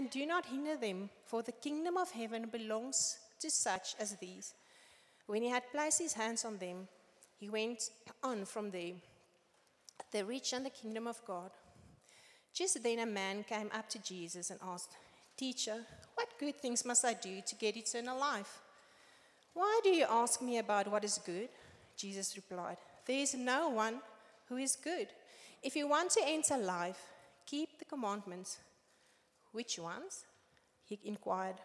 and 0.00 0.08
do 0.08 0.24
not 0.24 0.46
hinder 0.46 0.76
them, 0.78 1.10
for 1.26 1.42
the 1.42 1.52
kingdom 1.52 1.98
of 1.98 2.10
heaven 2.10 2.48
belongs 2.50 3.18
to 3.38 3.50
such 3.50 3.94
as 4.00 4.16
these. 4.16 4.54
When 5.26 5.42
he 5.42 5.50
had 5.50 5.70
placed 5.70 5.98
his 5.98 6.14
hands 6.14 6.46
on 6.46 6.56
them, 6.56 6.88
he 7.38 7.50
went 7.50 7.90
on 8.22 8.46
from 8.46 8.70
there. 8.70 8.94
The 10.10 10.24
rich 10.24 10.54
and 10.54 10.64
the 10.64 10.70
kingdom 10.70 11.06
of 11.06 11.20
God. 11.26 11.50
Just 12.54 12.82
then 12.82 13.00
a 13.00 13.04
man 13.04 13.44
came 13.44 13.68
up 13.74 13.90
to 13.90 14.02
Jesus 14.02 14.48
and 14.48 14.58
asked, 14.62 14.96
Teacher, 15.36 15.84
what 16.14 16.38
good 16.38 16.56
things 16.56 16.86
must 16.86 17.04
I 17.04 17.12
do 17.12 17.42
to 17.46 17.54
get 17.56 17.76
eternal 17.76 18.18
life? 18.18 18.58
Why 19.52 19.80
do 19.84 19.90
you 19.90 20.06
ask 20.08 20.40
me 20.40 20.56
about 20.56 20.90
what 20.90 21.04
is 21.04 21.20
good? 21.26 21.50
Jesus 21.98 22.36
replied, 22.36 22.78
There 23.06 23.18
is 23.18 23.34
no 23.34 23.68
one 23.68 24.00
who 24.48 24.56
is 24.56 24.76
good. 24.76 25.08
If 25.62 25.76
you 25.76 25.88
want 25.88 26.10
to 26.12 26.22
enter 26.24 26.56
life, 26.56 27.02
keep 27.44 27.78
the 27.78 27.84
commandments. 27.84 28.56
Which 29.52 29.78
ones? 29.78 30.24
He 30.84 30.98
inquired. 31.04 31.56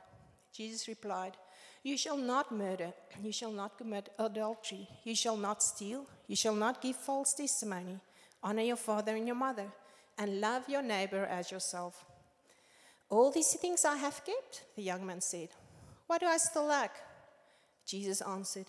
Jesus 0.53 0.88
replied, 0.88 1.34
You 1.84 1.98
shall 1.98 2.17
not 2.17 2.52
murder, 2.52 2.93
you 3.21 3.31
shall 3.31 3.52
not 3.52 3.77
commit 3.77 4.09
adultery, 4.17 4.88
you 5.03 5.16
shall 5.16 5.38
not 5.38 5.62
steal, 5.62 6.05
you 6.27 6.35
shall 6.35 6.55
not 6.55 6.81
give 6.81 6.95
false 6.95 7.34
testimony, 7.34 7.99
honor 8.41 8.62
your 8.62 8.77
father 8.77 9.16
and 9.16 9.27
your 9.27 9.35
mother, 9.35 9.67
and 10.17 10.40
love 10.40 10.70
your 10.70 10.81
neighbor 10.81 11.26
as 11.26 11.52
yourself. 11.52 12.05
All 13.09 13.31
these 13.31 13.53
things 13.55 13.85
I 13.85 13.98
have 13.98 14.23
kept, 14.26 14.63
the 14.76 14.81
young 14.84 15.05
man 15.05 15.21
said. 15.21 15.49
What 16.07 16.21
do 16.21 16.27
I 16.27 16.38
still 16.38 16.65
lack? 16.65 16.95
Jesus 17.85 18.21
answered, 18.21 18.67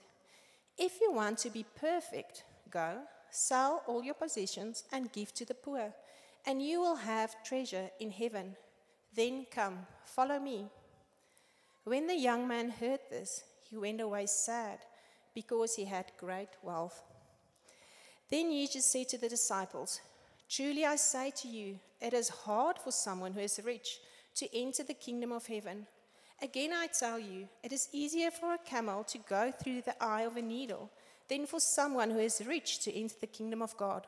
If 0.77 1.01
you 1.01 1.13
want 1.13 1.39
to 1.39 1.51
be 1.51 1.65
perfect, 1.79 2.45
go, 2.71 2.99
sell 3.31 3.83
all 3.87 4.03
your 4.03 4.15
possessions 4.15 4.85
and 4.93 5.13
give 5.13 5.33
to 5.35 5.45
the 5.45 5.55
poor, 5.55 5.95
and 6.47 6.63
you 6.63 6.81
will 6.81 6.97
have 6.97 7.43
treasure 7.45 7.91
in 8.01 8.11
heaven. 8.11 8.57
Then 9.17 9.47
come, 9.51 9.79
follow 10.05 10.39
me. 10.39 10.67
When 11.85 12.07
the 12.07 12.17
young 12.17 12.47
man 12.47 12.69
heard 12.69 13.01
this, 13.11 13.43
he 13.69 13.77
went 13.77 14.01
away 14.01 14.27
sad 14.27 14.79
because 15.35 15.75
he 15.75 15.87
had 15.87 16.13
great 16.19 16.51
wealth. 16.63 17.03
Then 18.31 18.51
Jesus 18.51 18.85
said 18.85 19.09
to 19.09 19.19
the 19.19 19.29
disciples, 19.29 20.01
Truly 20.49 20.85
I 20.85 20.97
say 20.97 21.33
to 21.43 21.49
you, 21.49 21.79
it 22.01 22.13
is 22.13 22.29
hard 22.29 22.79
for 22.79 22.91
someone 22.91 23.33
who 23.33 23.41
is 23.41 23.61
rich 23.65 23.99
to 24.37 24.57
enter 24.57 24.83
the 24.83 24.95
kingdom 24.95 25.33
of 25.33 25.47
heaven. 25.47 25.87
Again, 26.43 26.73
I 26.75 26.89
tell 26.89 27.19
you, 27.19 27.49
it 27.63 27.73
is 27.73 27.89
easier 27.93 28.31
for 28.31 28.55
a 28.55 28.59
camel 28.59 29.03
to 29.05 29.19
go 29.19 29.51
through 29.51 29.83
the 29.83 30.03
eye 30.03 30.23
of 30.23 30.37
a 30.37 30.43
needle 30.43 30.91
than 31.29 31.47
for 31.47 31.61
someone 31.61 32.11
who 32.11 32.19
is 32.19 32.43
rich 32.47 32.81
to 32.81 32.95
enter 32.95 33.15
the 33.21 33.27
kingdom 33.27 33.63
of 33.63 33.77
God. 33.77 34.07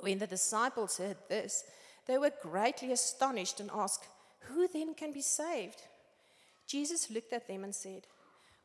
When 0.00 0.18
the 0.18 0.26
disciples 0.26 0.98
heard 0.98 1.16
this, 1.28 1.64
they 2.06 2.18
were 2.18 2.32
greatly 2.42 2.92
astonished 2.92 3.60
and 3.60 3.70
asked, 3.72 4.06
Who 4.48 4.68
then 4.68 4.94
can 4.94 5.12
be 5.12 5.22
saved? 5.22 5.82
Jesus 6.66 7.10
looked 7.10 7.32
at 7.32 7.48
them 7.48 7.64
and 7.64 7.74
said, 7.74 8.06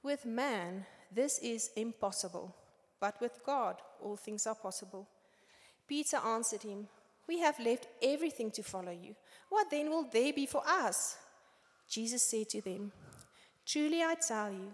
With 0.04 0.26
man, 0.26 0.86
this 1.12 1.40
is 1.40 1.72
impossible, 1.76 2.56
but 3.00 3.20
with 3.22 3.40
God, 3.46 3.78
all 4.02 4.16
things 4.16 4.46
are 4.48 4.56
possible. 4.56 5.08
Peter 5.88 6.18
answered 6.18 6.64
him, 6.64 6.88
We 7.28 7.40
have 7.40 7.60
left 7.60 7.88
everything 8.02 8.52
to 8.52 8.64
follow 8.64 8.92
you. 8.92 9.16
What 9.50 9.72
then 9.72 9.90
will 9.90 10.04
there 10.04 10.34
be 10.34 10.46
for 10.46 10.62
us? 10.66 11.18
Jesus 11.90 12.24
said 12.24 12.50
to 12.50 12.62
them, 12.62 12.92
Truly 13.66 14.04
I 14.04 14.16
tell 14.16 14.52
you, 14.52 14.74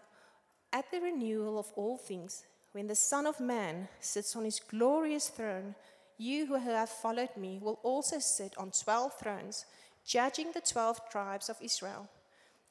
at 0.74 0.92
the 0.92 1.00
renewal 1.00 1.58
of 1.58 1.72
all 1.76 1.98
things, 1.98 2.44
when 2.74 2.88
the 2.88 2.96
Son 2.96 3.26
of 3.26 3.40
Man 3.40 3.88
sits 4.02 4.36
on 4.36 4.44
his 4.44 4.60
glorious 4.60 5.30
throne, 5.30 5.76
you 6.18 6.46
who 6.46 6.56
have 6.56 6.90
followed 6.90 7.36
me 7.38 7.60
will 7.62 7.80
also 7.84 8.20
sit 8.20 8.54
on 8.58 8.72
twelve 8.72 9.14
thrones, 9.20 9.66
judging 10.06 10.52
the 10.52 10.62
twelve 10.62 11.00
tribes 11.10 11.50
of 11.50 11.58
Israel. 11.62 12.08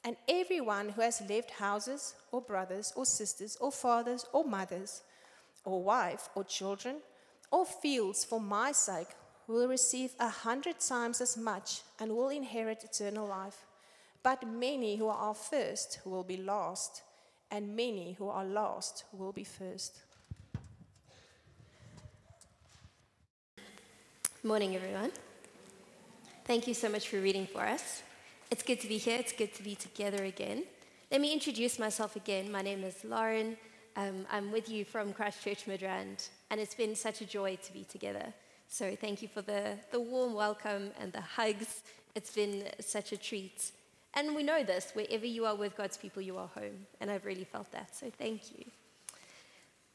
And 0.03 0.15
everyone 0.29 0.89
who 0.89 1.01
has 1.01 1.21
left 1.27 1.51
houses, 1.51 2.15
or 2.31 2.41
brothers, 2.41 2.93
or 2.95 3.05
sisters, 3.05 3.57
or 3.59 3.71
fathers, 3.71 4.25
or 4.33 4.43
mothers, 4.43 5.01
or 5.63 5.81
wife, 5.81 6.29
or 6.35 6.43
children, 6.43 6.97
or 7.51 7.65
fields 7.65 8.23
for 8.23 8.39
my 8.39 8.71
sake 8.71 9.07
will 9.47 9.67
receive 9.67 10.11
a 10.19 10.29
hundred 10.29 10.79
times 10.79 11.21
as 11.21 11.37
much 11.37 11.81
and 11.99 12.11
will 12.11 12.29
inherit 12.29 12.83
eternal 12.83 13.27
life. 13.27 13.65
But 14.23 14.47
many 14.47 14.95
who 14.95 15.07
are 15.07 15.35
first 15.35 15.99
will 16.05 16.23
be 16.23 16.37
last, 16.37 17.03
and 17.51 17.75
many 17.75 18.13
who 18.13 18.27
are 18.27 18.45
last 18.45 19.05
will 19.11 19.31
be 19.31 19.43
first. 19.43 20.01
Morning, 24.45 24.75
everyone. 24.75 25.11
Thank 26.43 26.67
you 26.67 26.75
so 26.75 26.87
much 26.87 27.07
for 27.07 27.19
reading 27.19 27.47
for 27.47 27.61
us. 27.61 28.03
It's 28.51 28.61
good 28.61 28.79
to 28.81 28.87
be 28.87 28.99
here. 28.99 29.17
It's 29.19 29.33
good 29.33 29.55
to 29.55 29.63
be 29.63 29.73
together 29.73 30.23
again. 30.25 30.65
Let 31.11 31.19
me 31.19 31.33
introduce 31.33 31.79
myself 31.79 32.15
again. 32.15 32.51
My 32.51 32.61
name 32.61 32.83
is 32.83 33.03
Lauren. 33.03 33.57
Um, 33.95 34.27
I'm 34.31 34.51
with 34.51 34.69
you 34.69 34.85
from 34.85 35.13
Christ 35.13 35.43
Church 35.43 35.65
Midrand, 35.65 36.29
and 36.51 36.61
it's 36.61 36.75
been 36.75 36.95
such 36.95 37.21
a 37.21 37.25
joy 37.25 37.55
to 37.55 37.73
be 37.73 37.85
together. 37.85 38.31
So 38.67 38.95
thank 38.95 39.23
you 39.23 39.27
for 39.27 39.41
the, 39.41 39.79
the 39.91 39.99
warm 39.99 40.35
welcome 40.35 40.91
and 40.99 41.11
the 41.11 41.21
hugs. 41.21 41.81
It's 42.13 42.29
been 42.31 42.65
such 42.81 43.13
a 43.13 43.17
treat. 43.17 43.71
And 44.13 44.35
we 44.35 44.43
know 44.43 44.63
this 44.63 44.91
wherever 44.93 45.25
you 45.25 45.47
are 45.47 45.55
with 45.55 45.75
God's 45.75 45.97
people, 45.97 46.21
you 46.21 46.37
are 46.37 46.49
home. 46.49 46.85
And 47.01 47.09
I've 47.09 47.25
really 47.25 47.45
felt 47.45 47.71
that. 47.71 47.95
So 47.95 48.11
thank 48.15 48.51
you. 48.51 48.65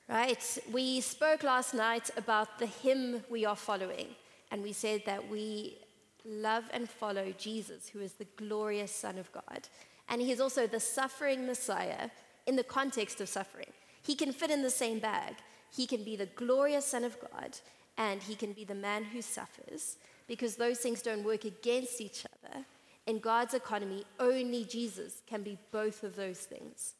Right. 0.09 0.59
We 0.73 1.03
spoke 1.03 1.45
last 1.45 1.73
night 1.73 2.11
about 2.17 2.59
the 2.59 2.67
hymn 2.67 3.23
we 3.31 3.45
are 3.45 3.55
following 3.55 4.09
and 4.51 4.63
we 4.63 4.73
said 4.73 5.03
that 5.07 5.29
we 5.31 5.79
love 6.25 6.65
and 6.73 6.89
follow 6.89 7.33
Jesus, 7.39 7.89
who 7.89 8.01
is 8.01 8.13
the 8.15 8.27
glorious 8.37 8.93
Son 8.93 9.19
of 9.19 9.33
God. 9.33 9.69
And 10.09 10.21
he 10.21 10.33
is 10.33 10.41
also 10.41 10.67
the 10.67 10.81
suffering 10.81 11.47
Messiah 11.47 12.11
in 12.47 12.57
the 12.57 12.65
context 12.65 13.21
of 13.21 13.29
suffering. 13.29 13.73
He 14.03 14.15
can 14.15 14.33
fit 14.33 14.51
in 14.51 14.63
the 14.63 14.71
same 14.71 14.99
bag. 14.99 15.37
He 15.71 15.87
can 15.87 16.03
be 16.03 16.17
the 16.17 16.27
glorious 16.27 16.87
Son 16.87 17.05
of 17.05 17.17
God, 17.21 17.59
and 17.97 18.23
he 18.23 18.35
can 18.35 18.53
be 18.53 18.65
the 18.65 18.75
man 18.75 19.05
who 19.05 19.23
suffers, 19.23 19.99
because 20.27 20.57
those 20.57 20.79
things 20.79 21.03
don't 21.03 21.25
work 21.25 21.45
against 21.45 22.01
each 22.01 22.25
other. 22.27 22.65
In 23.07 23.19
God's 23.19 23.55
economy, 23.55 24.05
only 24.19 24.65
Jesus 24.65 25.23
can 25.27 25.43
be 25.43 25.59
both 25.71 26.03
of 26.03 26.17
those 26.17 26.41
things. 26.41 26.95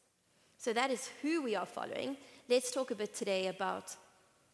So 0.57 0.73
that 0.73 0.91
is 0.91 1.09
who 1.21 1.41
we 1.41 1.55
are 1.55 1.65
following. 1.65 2.17
Let's 2.47 2.71
talk 2.71 2.91
a 2.91 2.95
bit 2.95 3.13
today 3.13 3.47
about 3.47 3.95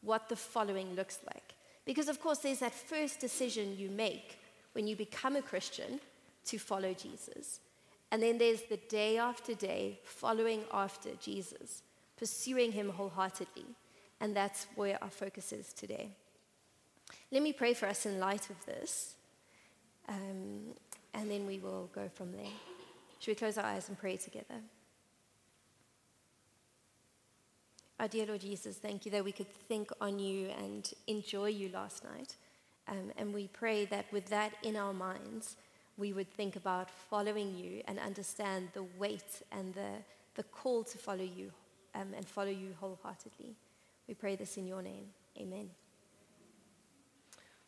what 0.02 0.30
the 0.30 0.36
following 0.36 0.96
looks 0.96 1.20
like. 1.26 1.54
Because, 1.88 2.10
of 2.10 2.22
course, 2.22 2.40
there's 2.40 2.60
that 2.60 2.74
first 2.74 3.22
decision 3.22 3.78
you 3.78 3.90
make 3.90 4.40
when 4.74 4.88
you 4.88 4.96
become 4.98 5.38
a 5.38 5.42
Christian 5.42 6.02
to 6.46 6.60
follow 6.60 6.94
Jesus. 6.94 7.62
And 8.12 8.22
then 8.22 8.38
there's 8.38 8.64
the 8.64 8.76
day 8.90 9.18
after 9.18 9.54
day 9.54 10.00
following 10.04 10.64
after 10.74 11.12
Jesus, 11.22 11.82
pursuing 12.18 12.74
him 12.74 12.90
wholeheartedly. 12.90 13.66
And 14.20 14.36
that's 14.36 14.68
where 14.76 15.02
our 15.02 15.10
focus 15.10 15.54
is 15.54 15.72
today. 15.72 16.10
Let 17.32 17.42
me 17.42 17.54
pray 17.54 17.74
for 17.74 17.88
us 17.88 18.06
in 18.06 18.20
light 18.20 18.50
of 18.50 18.66
this, 18.66 19.16
um, 20.10 20.74
and 21.14 21.32
then 21.32 21.48
we 21.48 21.58
will 21.60 21.90
go 21.96 22.10
from 22.14 22.34
there. 22.34 22.52
Should 23.20 23.32
we 23.32 23.36
close 23.36 23.58
our 23.58 23.66
eyes 23.66 23.88
and 23.88 23.98
pray 23.98 24.18
together? 24.18 24.62
Our 28.00 28.08
dear 28.08 28.28
Lord 28.28 28.42
Jesus, 28.42 28.78
thank 28.78 29.06
you 29.06 29.12
that 29.12 29.26
we 29.26 29.32
could 29.32 29.50
think 29.50 29.90
on 30.00 30.20
you 30.20 30.50
and 30.50 30.88
enjoy 31.08 31.48
you 31.48 31.70
last 31.70 32.04
night. 32.04 32.36
Um, 32.88 33.12
and 33.18 33.34
we 33.34 33.48
pray 33.48 33.86
that 33.86 34.06
with 34.12 34.28
that 34.28 34.54
in 34.62 34.76
our 34.76 34.94
minds, 34.94 35.56
we 35.98 36.14
would 36.14 36.32
think 36.32 36.56
about 36.56 36.92
following 36.92 37.58
you 37.58 37.82
and 37.88 37.98
understand 37.98 38.70
the 38.74 38.84
weight 39.00 39.42
and 39.52 39.74
the, 39.74 39.90
the 40.36 40.44
call 40.44 40.84
to 40.84 40.98
follow 41.00 41.24
you 41.24 41.52
um, 41.96 42.14
and 42.16 42.28
follow 42.28 42.52
you 42.52 42.76
wholeheartedly. 42.80 43.56
We 44.08 44.14
pray 44.14 44.36
this 44.36 44.58
in 44.58 44.68
your 44.68 44.84
name. 44.84 45.06
Amen. 45.40 45.68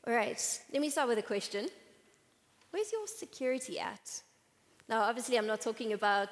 All 0.05 0.13
right, 0.13 0.61
let 0.71 0.79
me 0.79 0.91
start 0.91 1.07
with 1.07 1.17
a 1.17 1.23
question 1.23 1.69
Where's 2.69 2.91
your 2.91 3.07
security 3.07 3.79
at? 3.79 4.21
Now, 4.87 5.01
obviously, 5.01 5.39
I'm 5.39 5.47
not 5.47 5.59
talking 5.59 5.93
about 5.93 6.29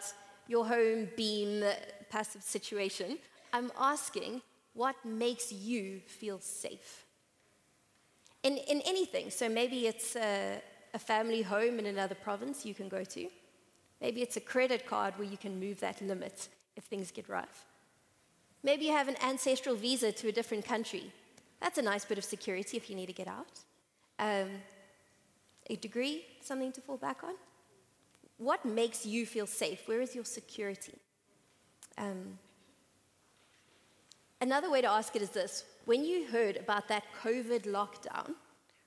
your 0.48 0.68
home 0.68 1.10
beam 1.18 1.64
passive 2.12 2.44
situation. 2.44 3.18
I'm 3.58 3.72
asking 3.80 4.42
what 4.74 4.96
makes 5.04 5.52
you 5.52 6.02
feel 6.06 6.40
safe? 6.40 7.06
In, 8.44 8.58
in 8.58 8.82
anything. 8.86 9.32
So 9.32 9.50
maybe 9.50 9.88
it's 9.88 10.16
a, 10.16 10.62
a 10.94 11.00
family 11.00 11.42
home 11.42 11.80
in 11.80 11.88
another 11.88 12.14
province 12.16 12.66
you 12.66 12.76
can 12.76 12.88
go 12.88 13.04
to. 13.04 13.28
Maybe 14.00 14.22
it's 14.22 14.38
a 14.38 14.40
credit 14.54 14.86
card 14.86 15.18
where 15.18 15.28
you 15.28 15.38
can 15.38 15.60
move 15.60 15.80
that 15.80 16.00
limit 16.02 16.50
if 16.76 16.84
things 16.84 17.10
get 17.10 17.28
rough. 17.28 17.66
Maybe 18.62 18.86
you 18.86 18.92
have 18.92 19.08
an 19.08 19.18
ancestral 19.24 19.76
visa 19.76 20.12
to 20.12 20.28
a 20.28 20.32
different 20.32 20.64
country. 20.66 21.12
That's 21.60 21.80
a 21.80 21.82
nice 21.82 22.06
bit 22.06 22.20
of 22.20 22.24
security 22.24 22.78
if 22.78 22.90
you 22.90 22.96
need 22.96 23.08
to 23.08 23.14
get 23.14 23.28
out. 23.28 23.56
Um, 24.20 24.50
a 25.70 25.76
degree, 25.76 26.26
something 26.42 26.72
to 26.74 26.82
fall 26.82 26.98
back 26.98 27.24
on. 27.24 27.34
What 28.38 28.64
makes 28.64 29.08
you 29.08 29.26
feel 29.26 29.48
safe? 29.48 29.88
Where 29.88 30.02
is 30.02 30.14
your 30.14 30.26
security? 30.26 30.94
Um, 31.98 32.38
Another 34.40 34.70
way 34.70 34.82
to 34.82 34.90
ask 34.90 35.16
it 35.16 35.22
is 35.22 35.32
this 35.32 35.66
when 35.86 36.04
you 36.04 36.28
heard 36.28 36.58
about 36.58 36.88
that 36.90 37.04
COVID 37.24 37.64
lockdown, 37.66 38.34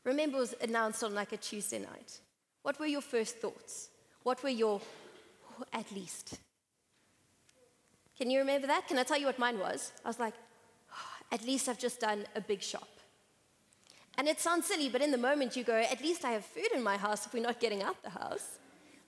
remember 0.05 0.37
it 0.37 0.41
was 0.41 0.55
announced 0.61 1.03
on 1.03 1.15
like 1.15 1.33
a 1.33 1.37
Tuesday 1.37 1.79
night. 1.79 2.21
What 2.63 2.79
were 2.79 2.87
your 2.87 3.01
first 3.01 3.39
thoughts? 3.39 3.89
What 4.23 4.43
were 4.43 4.51
your, 4.51 4.81
at 5.73 5.91
least? 5.93 6.39
Can 8.19 8.31
you 8.31 8.39
remember 8.41 8.67
that? 8.67 8.87
Can 8.87 8.99
I 8.99 9.03
tell 9.03 9.19
you 9.19 9.27
what 9.27 9.39
mine 9.39 9.59
was? 9.59 9.93
I 10.05 10.09
was 10.09 10.19
like, 10.19 10.35
oh, 10.93 11.35
at 11.35 11.43
least 11.45 11.69
I've 11.69 11.79
just 11.79 12.01
done 12.01 12.27
a 12.37 12.41
big 12.41 12.63
shop. 12.63 12.89
And 14.19 14.29
it 14.29 14.39
sounds 14.39 14.67
silly, 14.67 14.91
but 14.91 15.01
in 15.01 15.11
the 15.11 15.17
moment 15.17 15.57
you 15.57 15.65
go, 15.65 15.75
at 15.75 16.03
least 16.03 16.27
I 16.27 16.33
have 16.33 16.45
food 16.45 16.69
in 16.75 16.83
my 16.83 16.99
house 16.99 17.25
if 17.25 17.33
we're 17.33 17.43
not 17.43 17.61
getting 17.61 17.83
out 17.83 18.03
the 18.03 18.11
house. 18.11 18.59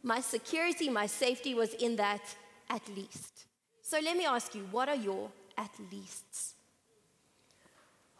My 0.02 0.20
security, 0.20 0.88
my 0.88 1.06
safety 1.06 1.52
was 1.54 1.74
in 1.74 1.96
that 1.96 2.22
at 2.70 2.88
least. 2.96 3.44
So 3.82 4.00
let 4.02 4.16
me 4.16 4.24
ask 4.24 4.54
you, 4.54 4.66
what 4.70 4.88
are 4.88 4.96
your 4.96 5.30
at 5.56 5.70
leasts? 5.90 6.54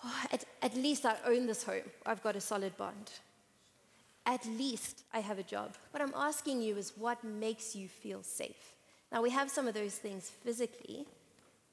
Oh, 0.05 0.25
at, 0.33 0.45
at 0.63 0.75
least 0.75 1.07
I 1.07 1.17
own 1.27 1.47
this 1.47 1.63
home. 1.63 1.89
I've 2.05 2.23
got 2.23 2.37
a 2.37 2.41
solid 2.41 2.77
bond. 2.77 3.11
At 4.27 4.45
least 4.47 5.03
I 5.13 5.21
have 5.21 5.39
a 5.39 5.43
job. 5.43 5.75
What 5.91 6.03
I'm 6.03 6.15
asking 6.17 6.63
you 6.63 6.77
is 6.77 6.93
what 6.97 7.23
makes 7.25 7.75
you 7.75 7.89
feel 7.89 8.23
safe? 8.23 8.75
Now, 9.11 9.23
we 9.23 9.31
have 9.31 9.51
some 9.51 9.69
of 9.69 9.75
those 9.75 9.97
things 9.97 10.31
physically, 10.31 11.07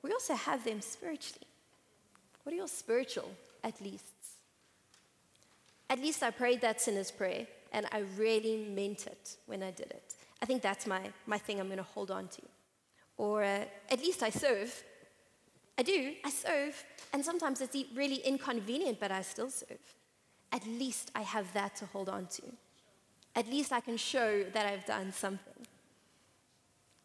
we 0.01 0.11
also 0.11 0.33
have 0.33 0.63
them 0.63 0.81
spiritually. 0.81 1.47
What 2.43 2.53
are 2.53 2.57
your 2.57 2.67
spiritual 2.67 3.29
at 3.63 3.81
leasts? 3.81 4.37
At 5.89 5.99
least 5.99 6.23
I 6.23 6.31
prayed 6.31 6.61
that 6.61 6.81
sinner's 6.81 7.11
prayer, 7.11 7.47
and 7.73 7.85
I 7.91 8.03
really 8.17 8.69
meant 8.73 9.07
it 9.07 9.35
when 9.45 9.63
I 9.63 9.71
did 9.71 9.91
it. 9.91 10.15
I 10.41 10.45
think 10.45 10.61
that's 10.61 10.87
my, 10.87 11.01
my 11.25 11.37
thing 11.37 11.59
I'm 11.59 11.67
going 11.67 11.77
to 11.77 11.83
hold 11.83 12.11
on 12.11 12.27
to. 12.27 12.41
Or 13.17 13.43
uh, 13.43 13.65
at 13.89 13.99
least 13.99 14.23
I 14.23 14.29
serve. 14.29 14.83
I 15.79 15.81
do, 15.81 16.11
I 16.25 16.29
serve, 16.29 16.83
and 17.13 17.23
sometimes 17.23 17.61
it's 17.61 17.73
really 17.95 18.17
inconvenient, 18.17 18.99
but 18.99 19.13
I 19.13 19.21
still 19.21 19.49
serve. 19.49 19.79
At 20.51 20.67
least 20.67 21.09
I 21.15 21.21
have 21.21 21.53
that 21.53 21.77
to 21.77 21.85
hold 21.85 22.09
on 22.09 22.25
to. 22.25 22.41
At 23.33 23.47
least 23.47 23.71
I 23.71 23.79
can 23.79 23.95
show 23.95 24.43
that 24.43 24.65
I've 24.65 24.85
done 24.85 25.13
something. 25.13 25.65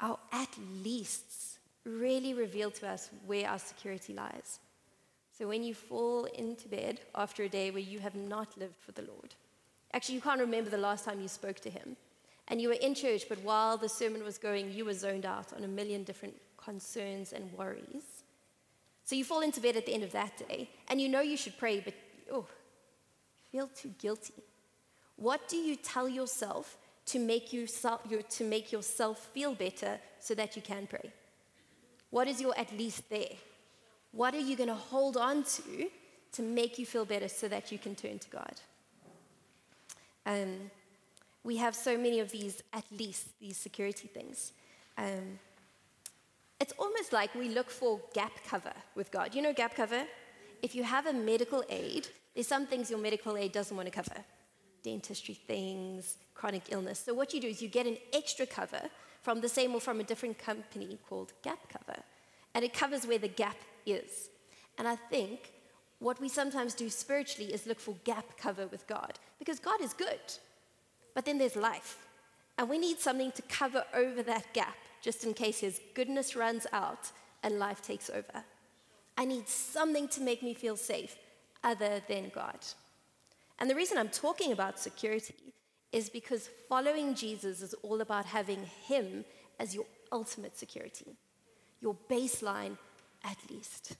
Our 0.01 0.19
at 0.33 0.49
leasts 0.83 1.61
really 1.85 2.35
reveal 2.35 2.73
to 2.73 2.89
us 2.89 3.11
where 3.27 3.49
our 3.49 3.61
security 3.61 4.13
lies. 4.13 4.59
So 5.39 5.47
when 5.47 5.63
you 5.63 5.73
fall 5.73 6.25
into 6.25 6.67
bed 6.67 7.01
after 7.15 7.45
a 7.45 7.49
day 7.49 7.71
where 7.71 7.79
you 7.79 8.01
have 8.01 8.17
not 8.17 8.59
lived 8.59 8.81
for 8.81 8.91
the 8.91 9.03
Lord, 9.03 9.37
actually, 9.93 10.17
you 10.17 10.21
can't 10.21 10.41
remember 10.41 10.71
the 10.71 10.79
last 10.79 11.05
time 11.05 11.21
you 11.21 11.29
spoke 11.29 11.61
to 11.61 11.71
Him, 11.71 11.97
and 12.49 12.61
you 12.61 12.71
were 12.71 12.83
in 12.83 12.97
church, 12.97 13.29
but 13.29 13.39
while 13.45 13.77
the 13.77 13.89
sermon 13.89 14.25
was 14.25 14.37
going, 14.37 14.73
you 14.73 14.85
were 14.85 14.95
zoned 14.95 15.27
out 15.27 15.53
on 15.53 15.63
a 15.63 15.69
million 15.69 16.03
different 16.03 16.35
concerns 16.57 17.33
and 17.33 17.53
worries. 17.53 18.14
So 19.05 19.15
you 19.15 19.25
fall 19.25 19.41
into 19.41 19.61
bed 19.61 19.77
at 19.77 19.87
the 19.87 19.95
end 19.95 20.03
of 20.03 20.13
that 20.13 20.37
day, 20.49 20.71
and 20.89 21.01
you 21.01 21.09
know 21.09 21.21
you 21.21 21.37
should 21.37 21.59
pray, 21.59 21.81
but 21.81 21.95
oh, 22.33 22.47
feel 23.53 23.69
too 23.69 23.93
guilty. 23.99 24.35
What 25.17 25.47
do 25.49 25.57
you 25.57 25.77
tell 25.77 26.09
yourself 26.09 26.77
to 27.07 27.19
make, 27.19 27.53
you, 27.53 27.67
to 27.67 28.45
make 28.45 28.73
yourself 28.73 29.29
feel 29.35 29.55
better 29.55 29.99
so 30.21 30.35
that 30.35 30.57
you 30.57 30.63
can 30.63 30.87
pray? 30.87 31.13
What 32.11 32.29
is 32.29 32.41
your 32.41 32.59
at 32.59 32.77
least 32.77 33.09
there? 33.11 33.37
What 34.13 34.35
are 34.35 34.41
you 34.41 34.57
going 34.57 34.69
to 34.69 34.75
hold 34.75 35.17
on 35.17 35.43
to 35.43 35.91
to 36.33 36.43
make 36.43 36.79
you 36.79 36.87
feel 36.87 37.05
better 37.05 37.29
so 37.29 37.47
that 37.49 37.71
you 37.71 37.79
can 37.79 37.95
turn 37.95 38.19
to 38.19 38.31
God? 38.31 38.55
Um, 40.27 40.71
we 41.43 41.57
have 41.59 41.75
so 41.75 41.99
many 41.99 42.21
of 42.21 42.31
these, 42.31 42.63
at 42.73 42.85
least, 42.97 43.29
these 43.39 43.57
security 43.57 44.09
things. 44.09 44.53
Um, 44.97 45.39
it's 46.65 46.73
almost 46.79 47.13
like 47.13 47.35
we 47.35 47.51
look 47.51 47.69
for 47.69 48.01
gap 48.15 48.33
cover 48.49 48.73
with 48.95 49.11
God. 49.11 49.35
You 49.35 49.43
know 49.43 49.53
gap 49.53 49.75
cover? 49.77 50.05
If 50.63 50.75
you 50.75 50.83
have 50.83 51.05
a 51.05 51.13
medical 51.13 51.63
aid, 51.69 52.09
there's 52.33 52.49
some 52.49 52.67
things 52.67 52.89
your 52.89 52.99
medical 52.99 53.37
aid 53.37 53.53
doesn't 53.53 53.77
want 53.77 53.87
to 53.87 53.93
cover 53.93 54.25
dentistry 54.83 55.35
things, 55.35 56.17
chronic 56.33 56.63
illness. 56.71 57.01
So, 57.05 57.13
what 57.13 57.35
you 57.35 57.41
do 57.43 57.49
is 57.49 57.61
you 57.61 57.69
get 57.69 57.87
an 57.87 57.99
extra 58.15 58.47
cover 58.47 58.81
from 59.21 59.43
the 59.43 59.49
same 59.49 59.75
or 59.75 59.81
from 59.81 60.01
a 60.01 60.05
different 60.05 60.39
company 60.39 60.99
called 61.07 61.35
Gap 61.43 61.59
Cover, 61.69 62.01
and 62.55 62.65
it 62.65 62.73
covers 62.73 63.07
where 63.07 63.19
the 63.19 63.29
gap 63.29 63.59
is. 63.85 64.31
And 64.79 64.89
I 64.89 64.97
think 64.97 65.53
what 65.99 66.19
we 66.19 66.31
sometimes 66.31 66.73
do 66.73 66.89
spiritually 66.89 67.53
is 67.53 67.67
look 67.67 67.79
for 67.79 67.95
gap 68.05 68.39
cover 68.39 68.69
with 68.69 68.87
God 68.87 69.19
because 69.39 69.59
God 69.59 69.83
is 69.83 69.93
good. 69.93 70.27
But 71.15 71.27
then 71.27 71.37
there's 71.37 71.57
life. 71.57 72.07
And 72.57 72.71
we 72.71 72.79
need 72.79 73.01
something 73.01 73.33
to 73.33 73.43
cover 73.43 73.85
over 73.95 74.23
that 74.23 74.55
gap 74.55 74.77
just 75.05 75.23
in 75.23 75.35
case 75.35 75.61
His 75.61 75.83
goodness 75.93 76.35
runs 76.35 76.67
out 76.73 77.13
and 77.43 77.59
life 77.59 77.83
takes 77.83 78.09
over. 78.09 78.43
I 79.19 79.27
need 79.27 79.47
something 79.47 80.09
to 80.09 80.23
make 80.23 80.43
me 80.43 80.55
feel 80.55 80.79
safe 80.79 81.17
other 81.63 82.01
than 82.09 82.33
God. 82.35 82.59
And 83.59 83.69
the 83.69 83.75
reason 83.75 83.99
I'm 83.99 84.09
talking 84.09 84.51
about 84.51 84.79
security 84.79 85.53
is 85.93 86.09
because 86.09 86.49
following 86.71 87.15
Jesus 87.15 87.61
is 87.61 87.75
all 87.83 88.01
about 88.01 88.25
having 88.25 88.63
Him 88.87 89.27
as 89.61 89.75
your 89.75 89.85
ultimate 90.11 90.57
security, 90.57 91.15
your 91.83 91.97
baseline 92.11 92.79
at 93.23 93.37
least. 93.51 93.97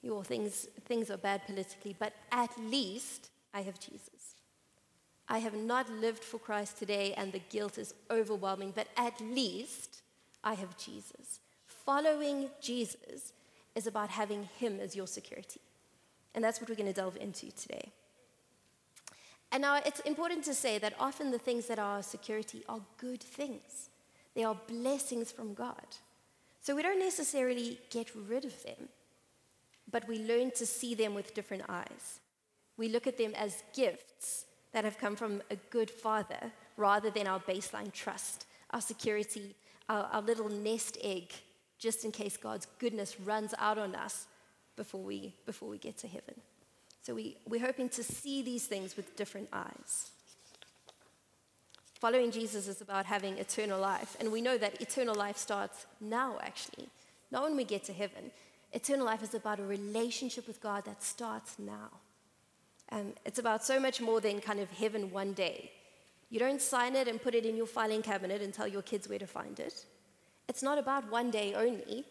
Your 0.00 0.24
things, 0.24 0.68
things 0.86 1.10
are 1.10 1.18
bad 1.18 1.44
politically, 1.46 1.94
but 1.98 2.14
at 2.32 2.50
least 2.58 3.30
I 3.52 3.60
have 3.60 3.78
Jesus. 3.78 4.33
I 5.28 5.38
have 5.38 5.54
not 5.54 5.90
lived 5.90 6.22
for 6.22 6.38
Christ 6.38 6.78
today 6.78 7.14
and 7.16 7.32
the 7.32 7.40
guilt 7.50 7.78
is 7.78 7.94
overwhelming, 8.10 8.72
but 8.74 8.88
at 8.96 9.20
least 9.20 10.02
I 10.42 10.54
have 10.54 10.76
Jesus. 10.76 11.40
Following 11.66 12.50
Jesus 12.60 13.32
is 13.74 13.86
about 13.86 14.10
having 14.10 14.48
Him 14.58 14.80
as 14.80 14.94
your 14.94 15.06
security. 15.06 15.60
And 16.34 16.44
that's 16.44 16.60
what 16.60 16.68
we're 16.68 16.76
going 16.76 16.92
to 16.92 16.92
delve 16.92 17.16
into 17.16 17.50
today. 17.52 17.90
And 19.50 19.62
now 19.62 19.80
it's 19.84 20.00
important 20.00 20.44
to 20.44 20.54
say 20.54 20.78
that 20.78 20.94
often 20.98 21.30
the 21.30 21.38
things 21.38 21.66
that 21.66 21.78
are 21.78 22.02
security 22.02 22.64
are 22.68 22.80
good 22.98 23.22
things, 23.22 23.88
they 24.34 24.44
are 24.44 24.56
blessings 24.66 25.30
from 25.30 25.54
God. 25.54 25.86
So 26.60 26.74
we 26.74 26.82
don't 26.82 26.98
necessarily 26.98 27.78
get 27.90 28.10
rid 28.28 28.44
of 28.44 28.62
them, 28.64 28.88
but 29.90 30.08
we 30.08 30.26
learn 30.26 30.50
to 30.52 30.66
see 30.66 30.94
them 30.94 31.14
with 31.14 31.34
different 31.34 31.64
eyes. 31.68 32.20
We 32.76 32.88
look 32.88 33.06
at 33.06 33.18
them 33.18 33.32
as 33.36 33.62
gifts 33.74 34.46
that 34.74 34.84
have 34.84 34.98
come 34.98 35.16
from 35.16 35.40
a 35.50 35.56
good 35.70 35.88
father 35.88 36.52
rather 36.76 37.08
than 37.08 37.28
our 37.28 37.38
baseline 37.40 37.92
trust, 37.92 38.44
our 38.72 38.80
security, 38.80 39.54
our, 39.88 40.02
our 40.12 40.20
little 40.20 40.48
nest 40.48 40.98
egg, 41.02 41.32
just 41.78 42.04
in 42.04 42.10
case 42.10 42.36
God's 42.36 42.66
goodness 42.80 43.18
runs 43.20 43.54
out 43.58 43.78
on 43.78 43.94
us 43.94 44.26
before 44.76 45.00
we, 45.00 45.32
before 45.46 45.68
we 45.68 45.78
get 45.78 45.96
to 45.98 46.08
heaven. 46.08 46.34
So 47.02 47.14
we, 47.14 47.36
we're 47.46 47.60
hoping 47.64 47.88
to 47.90 48.02
see 48.02 48.42
these 48.42 48.66
things 48.66 48.96
with 48.96 49.14
different 49.14 49.48
eyes. 49.52 50.10
Following 52.00 52.32
Jesus 52.32 52.66
is 52.66 52.80
about 52.80 53.06
having 53.06 53.38
eternal 53.38 53.80
life. 53.80 54.16
And 54.18 54.32
we 54.32 54.40
know 54.40 54.58
that 54.58 54.82
eternal 54.82 55.14
life 55.14 55.36
starts 55.36 55.86
now, 56.00 56.38
actually, 56.42 56.88
not 57.30 57.44
when 57.44 57.56
we 57.56 57.64
get 57.64 57.84
to 57.84 57.92
heaven. 57.92 58.32
Eternal 58.72 59.06
life 59.06 59.22
is 59.22 59.34
about 59.34 59.60
a 59.60 59.64
relationship 59.64 60.48
with 60.48 60.60
God 60.60 60.84
that 60.86 61.02
starts 61.02 61.60
now. 61.60 61.90
Um, 62.94 63.12
it's 63.26 63.40
about 63.40 63.64
so 63.64 63.80
much 63.80 64.00
more 64.00 64.20
than 64.20 64.40
kind 64.40 64.60
of 64.60 64.70
heaven 64.70 65.10
one 65.10 65.32
day. 65.32 65.72
You 66.30 66.38
don't 66.38 66.62
sign 66.62 66.94
it 66.94 67.08
and 67.08 67.20
put 67.20 67.34
it 67.34 67.44
in 67.44 67.56
your 67.56 67.66
filing 67.66 68.02
cabinet 68.02 68.40
and 68.40 68.54
tell 68.54 68.68
your 68.68 68.82
kids 68.82 69.08
where 69.08 69.18
to 69.18 69.26
find 69.26 69.58
it. 69.58 69.84
It's 70.48 70.62
not 70.62 70.78
about 70.78 71.10
one 71.10 71.32
day 71.32 71.54
only, 71.54 72.04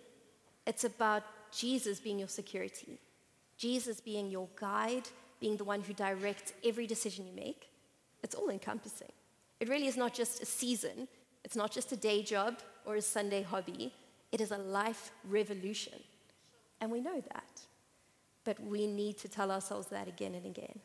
it's 0.68 0.84
about 0.84 1.24
Jesus 1.58 2.02
being 2.02 2.20
your 2.20 2.28
security, 2.28 3.00
Jesus 3.58 4.02
being 4.02 4.30
your 4.30 4.50
guide, 4.60 5.08
being 5.40 5.56
the 5.56 5.64
one 5.64 5.82
who 5.82 5.94
directs 5.94 6.52
every 6.66 6.86
decision 6.86 7.26
you 7.28 7.34
make. 7.34 7.70
It's 8.22 8.36
all 8.36 8.50
encompassing. 8.50 9.12
It 9.62 9.70
really 9.70 9.88
is 9.88 9.96
not 9.96 10.14
just 10.14 10.44
a 10.44 10.46
season, 10.46 11.08
it's 11.46 11.56
not 11.56 11.72
just 11.72 11.94
a 11.94 11.98
day 11.98 12.24
job 12.24 12.60
or 12.86 12.96
a 12.96 13.02
Sunday 13.02 13.42
hobby, 13.42 13.94
it 14.34 14.42
is 14.42 14.52
a 14.52 14.58
life 14.58 15.12
revolution. 15.30 16.00
And 16.82 16.92
we 16.92 17.00
know 17.00 17.22
that. 17.22 17.62
But 18.44 18.60
we 18.62 18.88
need 18.88 19.18
to 19.20 19.28
tell 19.28 19.52
ourselves 19.52 19.88
that 19.88 20.08
again 20.08 20.36
and 20.36 20.46
again. 20.46 20.80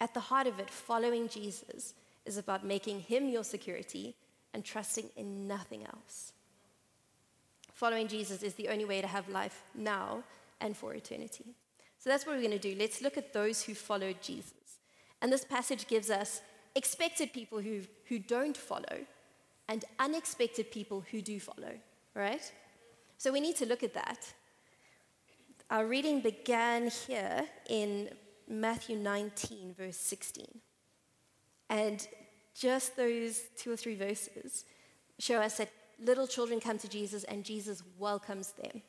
At 0.00 0.14
the 0.14 0.20
heart 0.20 0.46
of 0.46 0.58
it, 0.58 0.70
following 0.70 1.28
Jesus 1.28 1.94
is 2.24 2.38
about 2.38 2.64
making 2.64 3.00
him 3.00 3.28
your 3.28 3.44
security 3.44 4.14
and 4.54 4.64
trusting 4.64 5.10
in 5.16 5.46
nothing 5.46 5.84
else. 5.84 6.32
Following 7.72 8.08
Jesus 8.08 8.42
is 8.42 8.54
the 8.54 8.68
only 8.68 8.84
way 8.84 9.00
to 9.00 9.06
have 9.06 9.28
life 9.28 9.64
now 9.74 10.22
and 10.60 10.76
for 10.76 10.94
eternity. 10.94 11.54
So 11.98 12.10
that's 12.10 12.26
what 12.26 12.36
we're 12.36 12.42
going 12.42 12.58
to 12.58 12.58
do. 12.58 12.76
Let's 12.78 13.00
look 13.00 13.16
at 13.16 13.32
those 13.32 13.62
who 13.62 13.74
followed 13.74 14.20
Jesus. 14.20 14.52
And 15.20 15.32
this 15.32 15.44
passage 15.44 15.86
gives 15.86 16.10
us 16.10 16.40
expected 16.74 17.32
people 17.32 17.60
who, 17.60 17.80
who 18.08 18.18
don't 18.18 18.56
follow 18.56 19.06
and 19.68 19.84
unexpected 19.98 20.70
people 20.70 21.04
who 21.10 21.22
do 21.22 21.38
follow, 21.38 21.74
right? 22.14 22.52
So 23.18 23.32
we 23.32 23.40
need 23.40 23.56
to 23.56 23.66
look 23.66 23.82
at 23.82 23.94
that. 23.94 24.32
Our 25.70 25.86
reading 25.86 26.20
began 26.20 26.90
here 26.90 27.44
in 27.68 28.10
Matthew 28.48 28.96
19, 28.96 29.74
verse 29.78 29.96
16. 29.96 30.46
And 31.70 32.06
just 32.54 32.96
those 32.96 33.40
two 33.56 33.72
or 33.72 33.76
three 33.76 33.94
verses 33.94 34.64
show 35.18 35.36
us 35.36 35.56
that 35.56 35.70
little 35.98 36.26
children 36.26 36.60
come 36.60 36.78
to 36.78 36.88
Jesus 36.88 37.24
and 37.24 37.44
Jesus 37.44 37.82
welcomes 37.98 38.52
them. 38.52 38.82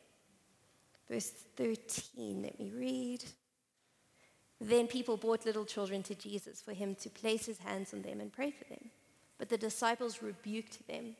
Verse 1.09 1.31
13, 1.55 2.41
let 2.41 2.59
me 2.59 2.71
read. 2.75 3.23
Then 4.59 4.87
people 4.87 5.17
brought 5.17 5.45
little 5.45 5.65
children 5.65 6.03
to 6.03 6.15
Jesus 6.15 6.61
for 6.61 6.73
him 6.73 6.95
to 6.95 7.09
place 7.09 7.45
his 7.45 7.59
hands 7.59 7.93
on 7.93 8.01
them 8.01 8.19
and 8.19 8.31
pray 8.31 8.51
for 8.51 8.63
them. 8.65 8.89
But 9.37 9.49
the 9.49 9.57
disciples 9.57 10.21
rebuked 10.21 10.87
them. 10.87 11.15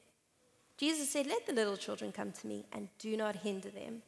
Jesus 0.77 1.09
said, 1.09 1.27
Let 1.27 1.45
the 1.45 1.53
little 1.53 1.77
children 1.77 2.11
come 2.11 2.31
to 2.31 2.47
me 2.47 2.65
and 2.71 2.87
do 2.99 3.15
not 3.17 3.35
hinder 3.37 3.69
them, 3.69 4.01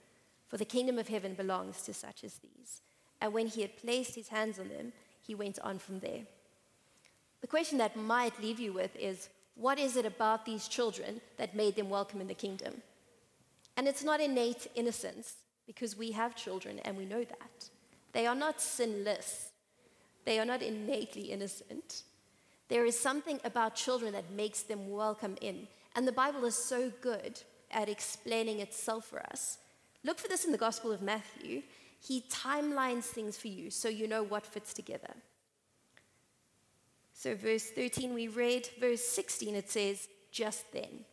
for 0.47 0.57
the 0.57 0.65
kingdom 0.65 0.97
of 0.97 1.07
heaven 1.07 1.33
belongs 1.33 1.81
to 1.83 1.93
such 1.93 2.23
as 2.23 2.39
these. 2.39 2.81
And 3.21 3.33
when 3.33 3.47
he 3.47 3.61
had 3.61 3.77
placed 3.77 4.15
his 4.15 4.29
hands 4.29 4.59
on 4.59 4.69
them, 4.69 4.93
he 5.21 5.35
went 5.35 5.59
on 5.59 5.79
from 5.79 5.99
there. 5.99 6.21
The 7.41 7.47
question 7.47 7.77
that 7.79 7.95
might 7.95 8.41
leave 8.41 8.59
you 8.59 8.73
with 8.73 8.95
is 8.95 9.29
what 9.55 9.79
is 9.79 9.95
it 9.95 10.05
about 10.05 10.45
these 10.45 10.67
children 10.67 11.21
that 11.37 11.55
made 11.55 11.75
them 11.75 11.89
welcome 11.89 12.21
in 12.21 12.27
the 12.27 12.33
kingdom? 12.33 12.81
And 13.77 13.87
it's 13.87 14.03
not 14.03 14.21
innate 14.21 14.67
innocence, 14.75 15.35
because 15.65 15.97
we 15.97 16.11
have 16.11 16.35
children 16.35 16.79
and 16.79 16.97
we 16.97 17.05
know 17.05 17.23
that. 17.23 17.69
They 18.13 18.27
are 18.27 18.35
not 18.35 18.61
sinless, 18.61 19.49
they 20.25 20.39
are 20.39 20.45
not 20.45 20.61
innately 20.61 21.31
innocent. 21.31 22.03
There 22.67 22.85
is 22.85 22.97
something 22.97 23.39
about 23.43 23.75
children 23.75 24.13
that 24.13 24.31
makes 24.31 24.63
them 24.63 24.89
welcome 24.89 25.35
in. 25.39 25.67
And 25.95 26.07
the 26.07 26.11
Bible 26.11 26.45
is 26.45 26.55
so 26.55 26.91
good 27.01 27.41
at 27.69 27.89
explaining 27.89 28.59
itself 28.59 29.05
for 29.05 29.19
us. 29.19 29.59
Look 30.05 30.19
for 30.19 30.27
this 30.27 30.45
in 30.45 30.51
the 30.51 30.57
Gospel 30.57 30.91
of 30.91 31.01
Matthew. 31.01 31.63
He 31.99 32.23
timelines 32.29 33.05
things 33.05 33.37
for 33.37 33.47
you 33.47 33.71
so 33.71 33.89
you 33.89 34.07
know 34.07 34.21
what 34.21 34.45
fits 34.45 34.71
together. 34.71 35.15
So, 37.11 37.33
verse 37.33 37.71
13, 37.71 38.13
we 38.13 38.27
read. 38.27 38.69
Verse 38.79 39.01
16, 39.01 39.55
it 39.55 39.71
says, 39.71 40.07
just 40.31 40.71
then. 40.71 41.05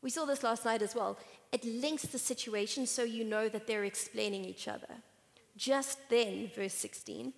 We 0.00 0.08
saw 0.08 0.24
this 0.24 0.42
last 0.42 0.64
night 0.64 0.80
as 0.80 0.94
well. 0.94 1.18
It 1.52 1.62
links 1.64 2.04
the 2.04 2.18
situation 2.18 2.86
so 2.86 3.02
you 3.02 3.22
know 3.22 3.50
that 3.50 3.66
they're 3.66 3.84
explaining 3.84 4.46
each 4.46 4.66
other. 4.66 4.94
Just 5.56 5.98
then, 6.08 6.50
verse 6.54 6.74
16, 6.74 7.34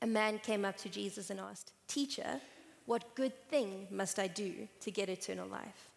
a 0.00 0.06
man 0.06 0.38
came 0.38 0.64
up 0.64 0.78
to 0.78 0.88
Jesus 0.88 1.28
and 1.28 1.38
asked, 1.38 1.72
Teacher, 1.86 2.40
what 2.86 3.14
good 3.14 3.36
thing 3.50 3.88
must 3.90 4.18
I 4.18 4.28
do 4.28 4.68
to 4.80 4.90
get 4.90 5.10
eternal 5.10 5.48
life? 5.48 5.90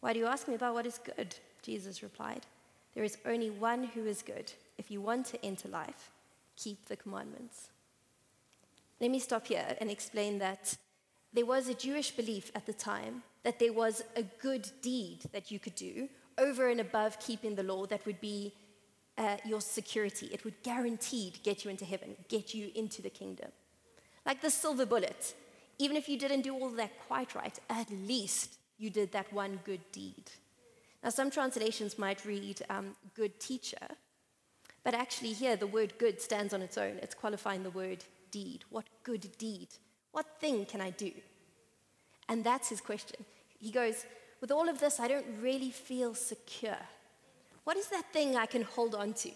Why 0.00 0.14
do 0.14 0.20
you 0.20 0.26
ask 0.26 0.48
me 0.48 0.54
about 0.54 0.74
what 0.74 0.86
is 0.86 0.98
good? 0.98 1.34
Jesus 1.62 2.02
replied. 2.02 2.46
There 2.94 3.04
is 3.04 3.18
only 3.24 3.50
one 3.50 3.84
who 3.84 4.06
is 4.06 4.22
good. 4.22 4.52
If 4.78 4.90
you 4.90 5.00
want 5.00 5.26
to 5.26 5.44
enter 5.44 5.68
life, 5.68 6.10
keep 6.56 6.86
the 6.86 6.96
commandments. 6.96 7.68
Let 9.00 9.10
me 9.10 9.18
stop 9.18 9.46
here 9.46 9.76
and 9.80 9.90
explain 9.90 10.38
that 10.38 10.76
there 11.32 11.46
was 11.46 11.68
a 11.68 11.74
Jewish 11.74 12.10
belief 12.10 12.52
at 12.54 12.66
the 12.66 12.72
time 12.72 13.22
that 13.42 13.58
there 13.58 13.72
was 13.72 14.02
a 14.16 14.22
good 14.22 14.70
deed 14.82 15.20
that 15.32 15.50
you 15.50 15.58
could 15.58 15.74
do 15.74 16.08
over 16.38 16.68
and 16.68 16.80
above 16.80 17.18
keeping 17.18 17.54
the 17.54 17.62
law 17.62 17.86
that 17.86 18.04
would 18.06 18.20
be 18.20 18.52
uh, 19.18 19.36
your 19.44 19.60
security. 19.60 20.26
It 20.32 20.44
would 20.44 20.62
guaranteed 20.62 21.42
get 21.42 21.64
you 21.64 21.70
into 21.70 21.84
heaven, 21.84 22.16
get 22.28 22.54
you 22.54 22.70
into 22.74 23.02
the 23.02 23.10
kingdom. 23.10 23.50
Like 24.24 24.40
the 24.40 24.50
silver 24.50 24.86
bullet. 24.86 25.34
Even 25.78 25.96
if 25.96 26.08
you 26.08 26.18
didn't 26.18 26.42
do 26.42 26.54
all 26.54 26.70
that 26.70 26.92
quite 27.08 27.34
right, 27.34 27.58
at 27.68 27.90
least 27.90 28.58
you 28.78 28.90
did 28.90 29.12
that 29.12 29.32
one 29.32 29.60
good 29.64 29.80
deed. 29.90 30.30
Now, 31.02 31.10
some 31.10 31.30
translations 31.30 31.98
might 31.98 32.24
read 32.24 32.62
um, 32.70 32.96
good 33.14 33.40
teacher, 33.40 33.88
but 34.84 34.94
actually, 34.94 35.32
here 35.32 35.56
the 35.56 35.66
word 35.66 35.94
good 35.98 36.20
stands 36.20 36.52
on 36.52 36.62
its 36.62 36.76
own. 36.76 36.98
It's 37.02 37.14
qualifying 37.14 37.62
the 37.62 37.70
word 37.70 38.04
deed. 38.30 38.64
What 38.70 38.86
good 39.02 39.26
deed? 39.38 39.68
What 40.10 40.40
thing 40.40 40.66
can 40.66 40.80
I 40.80 40.90
do? 40.90 41.12
And 42.28 42.42
that's 42.42 42.68
his 42.68 42.80
question. 42.80 43.24
He 43.58 43.70
goes, 43.70 44.04
With 44.40 44.50
all 44.50 44.68
of 44.68 44.80
this, 44.80 44.98
I 44.98 45.08
don't 45.08 45.26
really 45.40 45.70
feel 45.70 46.14
secure. 46.14 46.78
What 47.64 47.76
is 47.76 47.88
that 47.88 48.12
thing 48.12 48.36
I 48.36 48.46
can 48.46 48.62
hold 48.62 48.94
on 48.94 49.12
to? 49.14 49.30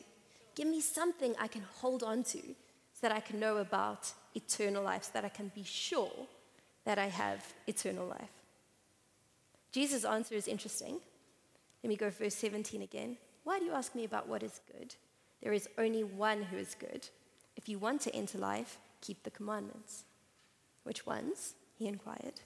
Give 0.56 0.66
me 0.66 0.80
something 0.80 1.34
I 1.38 1.46
can 1.46 1.62
hold 1.80 2.02
on 2.02 2.24
to 2.24 2.38
so 2.38 3.02
that 3.02 3.12
I 3.12 3.20
can 3.20 3.38
know 3.38 3.58
about 3.58 4.10
eternal 4.34 4.82
life, 4.82 5.04
so 5.04 5.10
that 5.14 5.24
I 5.24 5.28
can 5.28 5.52
be 5.54 5.62
sure 5.62 6.26
that 6.84 6.98
I 6.98 7.06
have 7.06 7.44
eternal 7.66 8.06
life. 8.06 8.30
Jesus' 9.70 10.04
answer 10.04 10.34
is 10.34 10.48
interesting. 10.48 11.00
Let 11.86 11.90
me 11.90 11.96
go 11.98 12.10
verse 12.10 12.34
17 12.34 12.82
again. 12.82 13.16
Why 13.44 13.60
do 13.60 13.64
you 13.64 13.70
ask 13.70 13.94
me 13.94 14.02
about 14.02 14.26
what 14.26 14.42
is 14.42 14.60
good? 14.76 14.96
There 15.40 15.52
is 15.52 15.68
only 15.78 16.02
one 16.02 16.42
who 16.42 16.56
is 16.56 16.74
good. 16.74 17.08
If 17.56 17.68
you 17.68 17.78
want 17.78 18.00
to 18.00 18.12
enter 18.12 18.38
life, 18.38 18.78
keep 19.00 19.22
the 19.22 19.30
commandments. 19.30 20.02
Which 20.82 21.06
ones? 21.06 21.54
He 21.78 21.86
inquired. 21.86 22.40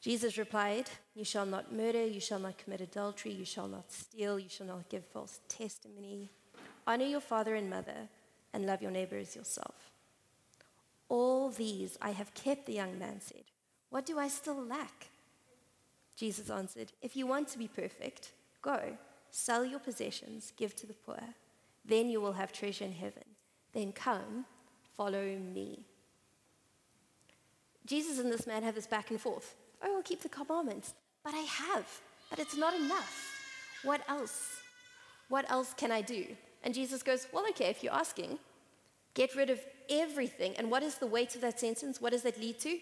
Jesus 0.00 0.38
replied, 0.38 0.88
You 1.16 1.24
shall 1.24 1.46
not 1.46 1.74
murder, 1.74 2.06
you 2.06 2.20
shall 2.20 2.38
not 2.38 2.58
commit 2.58 2.80
adultery, 2.80 3.32
you 3.32 3.44
shall 3.44 3.66
not 3.66 3.90
steal, 3.90 4.38
you 4.38 4.48
shall 4.48 4.68
not 4.68 4.88
give 4.88 5.04
false 5.04 5.40
testimony. 5.48 6.30
Honor 6.86 7.06
your 7.06 7.20
father 7.20 7.56
and 7.56 7.68
mother, 7.68 8.08
and 8.52 8.66
love 8.66 8.82
your 8.82 8.92
neighbor 8.92 9.16
as 9.16 9.34
yourself. 9.34 9.90
All 11.08 11.50
these 11.50 11.98
I 12.00 12.10
have 12.12 12.34
kept, 12.34 12.66
the 12.66 12.74
young 12.74 13.00
man 13.00 13.20
said. 13.20 13.42
What 13.90 14.06
do 14.06 14.16
I 14.16 14.28
still 14.28 14.64
lack? 14.64 15.08
Jesus 16.16 16.50
answered, 16.50 16.92
If 17.02 17.14
you 17.14 17.26
want 17.26 17.48
to 17.48 17.58
be 17.58 17.68
perfect, 17.68 18.32
go, 18.62 18.96
sell 19.30 19.64
your 19.64 19.78
possessions, 19.78 20.52
give 20.56 20.74
to 20.76 20.86
the 20.86 20.94
poor. 20.94 21.20
Then 21.84 22.08
you 22.08 22.20
will 22.20 22.32
have 22.32 22.52
treasure 22.52 22.84
in 22.84 22.92
heaven. 22.92 23.24
Then 23.72 23.92
come, 23.92 24.46
follow 24.96 25.36
me. 25.36 25.84
Jesus 27.84 28.18
and 28.18 28.32
this 28.32 28.46
man 28.46 28.62
have 28.62 28.74
this 28.74 28.86
back 28.86 29.10
and 29.10 29.20
forth. 29.20 29.54
Oh, 29.82 29.96
I'll 29.96 30.02
keep 30.02 30.22
the 30.22 30.28
commandments. 30.28 30.94
But 31.22 31.34
I 31.34 31.46
have. 31.72 31.86
But 32.30 32.38
it's 32.38 32.56
not 32.56 32.74
enough. 32.74 33.32
What 33.84 34.00
else? 34.08 34.60
What 35.28 35.48
else 35.50 35.74
can 35.74 35.92
I 35.92 36.00
do? 36.00 36.26
And 36.64 36.74
Jesus 36.74 37.02
goes, 37.02 37.26
Well, 37.32 37.44
okay, 37.50 37.66
if 37.66 37.84
you're 37.84 37.92
asking, 37.92 38.38
get 39.14 39.36
rid 39.36 39.50
of 39.50 39.60
everything. 39.88 40.54
And 40.56 40.70
what 40.70 40.82
is 40.82 40.96
the 40.96 41.06
weight 41.06 41.34
of 41.34 41.42
that 41.42 41.60
sentence? 41.60 42.00
What 42.00 42.12
does 42.12 42.22
that 42.22 42.40
lead 42.40 42.58
to? 42.60 42.78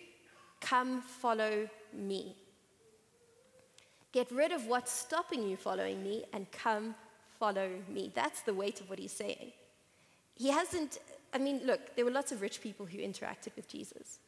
Come 0.61 1.03
follow 1.03 1.69
me. 1.93 2.37
Get 4.15 4.31
rid 4.31 4.53
of 4.53 4.69
what's 4.69 4.93
stopping 4.93 5.43
you 5.43 5.57
following 5.57 6.01
me 6.01 6.23
and 6.33 6.49
come 6.53 6.95
follow 7.41 7.69
me. 7.89 8.13
That's 8.15 8.43
the 8.43 8.55
weight 8.55 8.81
of 8.81 8.89
what 8.89 9.01
he's 9.01 9.11
saying. 9.11 9.51
He 10.37 10.51
hasn't, 10.51 10.99
I 11.35 11.39
mean, 11.39 11.63
look, 11.65 11.97
there 11.97 12.05
were 12.05 12.13
lots 12.13 12.31
of 12.31 12.41
rich 12.41 12.61
people 12.61 12.87
who 12.87 12.99
interacted 12.99 13.57
with 13.57 13.67
Jesus. 13.69 14.21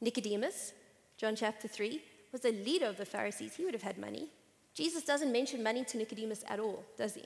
Nicodemus, 0.00 0.72
John 1.16 1.34
chapter 1.34 1.66
3, 1.66 2.00
was 2.30 2.44
a 2.44 2.52
leader 2.52 2.86
of 2.86 2.98
the 2.98 3.04
Pharisees, 3.04 3.56
he 3.56 3.64
would 3.64 3.74
have 3.74 3.82
had 3.82 3.98
money. 3.98 4.28
Jesus 4.74 5.02
doesn't 5.02 5.32
mention 5.32 5.60
money 5.60 5.82
to 5.86 5.98
Nicodemus 5.98 6.44
at 6.46 6.60
all, 6.60 6.84
does 6.96 7.14
he? 7.14 7.24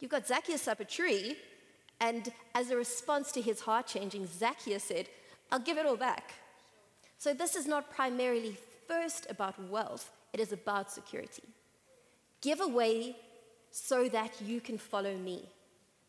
You've 0.00 0.10
got 0.10 0.26
Zacchaeus 0.26 0.68
up 0.68 0.80
a 0.80 0.84
tree, 0.84 1.38
and 1.98 2.30
as 2.54 2.70
a 2.70 2.76
response 2.76 3.32
to 3.32 3.40
his 3.40 3.60
heart 3.60 3.86
changing, 3.86 4.26
Zacchaeus 4.26 4.84
said, 4.84 5.08
I'll 5.50 5.60
give 5.60 5.78
it 5.78 5.86
all 5.86 5.96
back. 5.96 6.34
So 7.16 7.32
this 7.32 7.56
is 7.56 7.66
not 7.66 7.90
primarily 7.90 8.58
first 8.86 9.26
about 9.30 9.58
wealth, 9.70 10.10
it 10.32 10.40
is 10.40 10.52
about 10.52 10.90
security. 10.90 11.42
Give 12.40 12.60
away 12.60 13.16
so 13.70 14.08
that 14.08 14.40
you 14.40 14.60
can 14.60 14.78
follow 14.78 15.16
me. 15.16 15.48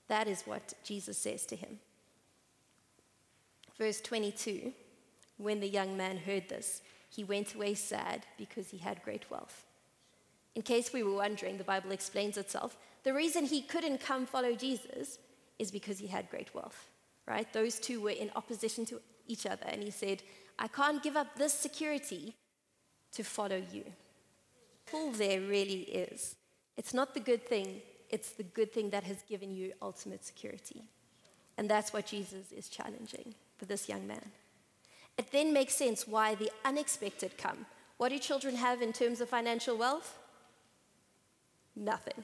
That 0.08 0.28
is 0.28 0.44
what 0.44 0.74
Jesus 0.84 1.18
says 1.18 1.46
to 1.48 1.56
him. 1.56 1.80
Verse 3.78 4.02
22 4.02 4.74
When 5.38 5.60
the 5.60 5.68
young 5.68 5.98
man 5.98 6.18
heard 6.18 6.50
this, 6.50 6.82
he 7.10 7.24
went 7.24 7.56
away 7.56 7.74
sad 7.74 8.26
because 8.38 8.70
he 8.70 8.78
had 8.78 9.04
great 9.04 9.30
wealth. 9.30 9.66
In 10.56 10.62
case 10.62 10.94
we 10.94 11.04
were 11.04 11.16
wondering, 11.16 11.58
the 11.58 11.64
Bible 11.64 11.92
explains 11.92 12.38
itself. 12.38 12.78
The 13.04 13.14
reason 13.14 13.46
he 13.46 13.62
couldn't 13.62 14.00
come 14.00 14.26
follow 14.26 14.54
Jesus 14.56 15.18
is 15.60 15.72
because 15.72 16.00
he 16.00 16.08
had 16.08 16.30
great 16.30 16.54
wealth, 16.54 16.90
right? 17.28 17.52
Those 17.54 17.80
two 17.80 18.02
were 18.02 18.12
in 18.12 18.32
opposition 18.36 18.86
to 18.88 19.02
each 19.28 19.46
other. 19.46 19.66
And 19.68 19.82
he 19.82 19.92
said, 19.92 20.22
I 20.60 20.68
can't 20.68 21.02
give 21.02 21.16
up 21.16 21.36
this 21.36 21.54
security 21.54 22.36
to 23.14 23.24
follow 23.24 23.62
you. 23.72 23.84
Pull 24.90 25.12
there 25.12 25.42
really 25.42 25.82
is. 25.82 26.36
It's 26.78 26.94
not 26.94 27.14
the 27.14 27.20
good 27.20 27.48
thing, 27.48 27.82
it's 28.10 28.32
the 28.32 28.44
good 28.44 28.74
thing 28.74 28.90
that 28.92 29.04
has 29.04 29.24
given 29.24 29.56
you 29.56 29.74
ultimate 29.82 30.24
security. 30.26 30.84
And 31.58 31.70
that's 31.70 31.94
what 31.94 32.08
Jesus 32.08 32.52
is 32.52 32.68
challenging 32.68 33.36
for 33.58 33.66
this 33.66 33.88
young 33.88 34.08
man. 34.08 34.32
It 35.18 35.32
then 35.32 35.54
makes 35.54 35.76
sense 35.76 36.08
why 36.08 36.36
the 36.36 36.52
unexpected 36.66 37.38
come. 37.38 37.66
What 37.98 38.10
do 38.10 38.18
children 38.18 38.56
have 38.56 38.82
in 38.82 38.94
terms 38.94 39.22
of 39.22 39.30
financial 39.30 39.78
wealth? 39.78 40.18
Nothing. 41.76 42.24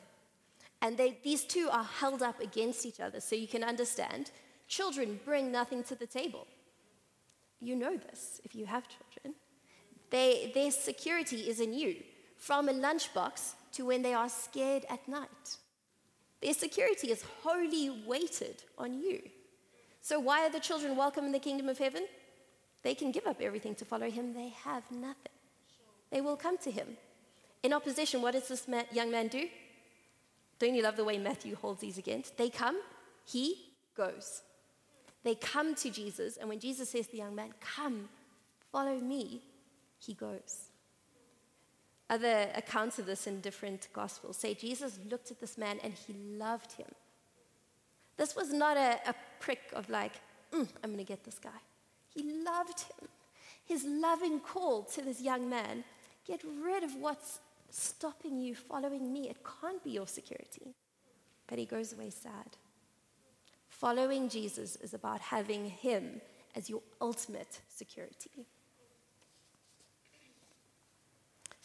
And 0.81 0.97
they, 0.97 1.17
these 1.23 1.43
two 1.43 1.69
are 1.71 1.83
held 1.83 2.23
up 2.23 2.39
against 2.39 2.85
each 2.85 2.99
other 2.99 3.19
so 3.19 3.35
you 3.35 3.47
can 3.47 3.63
understand 3.63 4.31
children 4.67 5.19
bring 5.25 5.51
nothing 5.51 5.83
to 5.83 5.95
the 5.95 6.07
table. 6.07 6.47
You 7.61 7.75
know 7.75 7.97
this 7.97 8.39
if 8.43 8.55
you 8.55 8.65
have 8.65 8.85
children. 8.87 9.35
They, 10.09 10.51
their 10.53 10.71
security 10.71 11.41
is 11.49 11.59
in 11.59 11.73
you, 11.73 11.95
from 12.39 12.69
a 12.69 12.73
lunchbox 12.73 13.53
to 13.73 13.85
when 13.85 14.01
they 14.01 14.13
are 14.13 14.29
scared 14.29 14.85
at 14.89 15.07
night. 15.07 15.57
Their 16.41 16.53
security 16.53 17.11
is 17.11 17.23
wholly 17.43 18.03
weighted 18.07 18.63
on 18.77 18.93
you. 18.93 19.21
So, 20.01 20.19
why 20.19 20.45
are 20.45 20.49
the 20.49 20.59
children 20.59 20.95
welcome 20.95 21.25
in 21.25 21.33
the 21.33 21.39
kingdom 21.39 21.67
of 21.67 21.77
heaven? 21.77 22.07
They 22.81 22.95
can 22.95 23.11
give 23.11 23.27
up 23.27 23.41
everything 23.41 23.75
to 23.75 23.85
follow 23.85 24.09
him, 24.09 24.33
they 24.33 24.53
have 24.63 24.83
nothing. 24.89 25.33
They 26.09 26.21
will 26.21 26.37
come 26.37 26.57
to 26.59 26.71
him. 26.71 26.97
In 27.61 27.73
opposition, 27.73 28.21
what 28.21 28.31
does 28.31 28.47
this 28.47 28.67
young 28.91 29.11
man 29.11 29.27
do? 29.27 29.47
Don't 30.59 30.73
you 30.73 30.81
love 30.81 30.95
the 30.95 31.03
way 31.03 31.17
Matthew 31.17 31.55
holds 31.55 31.81
these 31.81 31.97
against? 31.97 32.37
They 32.37 32.49
come, 32.49 32.79
he 33.25 33.73
goes. 33.95 34.41
They 35.23 35.35
come 35.35 35.75
to 35.75 35.89
Jesus, 35.89 36.37
and 36.37 36.47
when 36.47 36.59
Jesus 36.59 36.89
says 36.89 37.07
to 37.07 37.11
the 37.11 37.17
young 37.17 37.35
man, 37.35 37.53
Come, 37.59 38.07
follow 38.71 38.97
me, 38.97 39.41
he 39.99 40.13
goes. 40.13 40.68
Other 42.09 42.49
accounts 42.55 42.97
of 42.97 43.05
this 43.05 43.27
in 43.27 43.39
different 43.41 43.87
gospels 43.93 44.37
say 44.37 44.53
Jesus 44.55 44.99
looked 45.09 45.29
at 45.29 45.39
this 45.39 45.57
man 45.57 45.79
and 45.83 45.93
he 45.93 46.13
loved 46.37 46.71
him. 46.73 46.87
This 48.17 48.35
was 48.35 48.51
not 48.51 48.77
a, 48.77 48.99
a 49.07 49.15
prick 49.39 49.61
of 49.73 49.89
like, 49.89 50.13
mm, 50.51 50.67
I'm 50.83 50.91
going 50.91 50.97
to 50.97 51.03
get 51.03 51.23
this 51.23 51.39
guy. 51.39 51.61
He 52.13 52.43
loved 52.43 52.81
him. 52.81 53.07
His 53.65 53.85
loving 53.85 54.39
call 54.39 54.83
to 54.83 55.01
this 55.01 55.21
young 55.21 55.49
man 55.49 55.83
get 56.25 56.41
rid 56.63 56.83
of 56.83 56.95
what's 56.95 57.39
stopping 57.69 58.39
you 58.39 58.55
following 58.55 59.13
me. 59.13 59.29
It 59.29 59.37
can't 59.61 59.83
be 59.83 59.91
your 59.91 60.07
security. 60.07 60.73
But 61.47 61.59
he 61.59 61.65
goes 61.65 61.93
away 61.93 62.09
sad. 62.09 62.57
Following 63.69 64.27
Jesus 64.29 64.75
is 64.77 64.93
about 64.93 65.21
having 65.21 65.69
him 65.69 66.21
as 66.55 66.69
your 66.69 66.81
ultimate 66.99 67.61
security. 67.73 68.47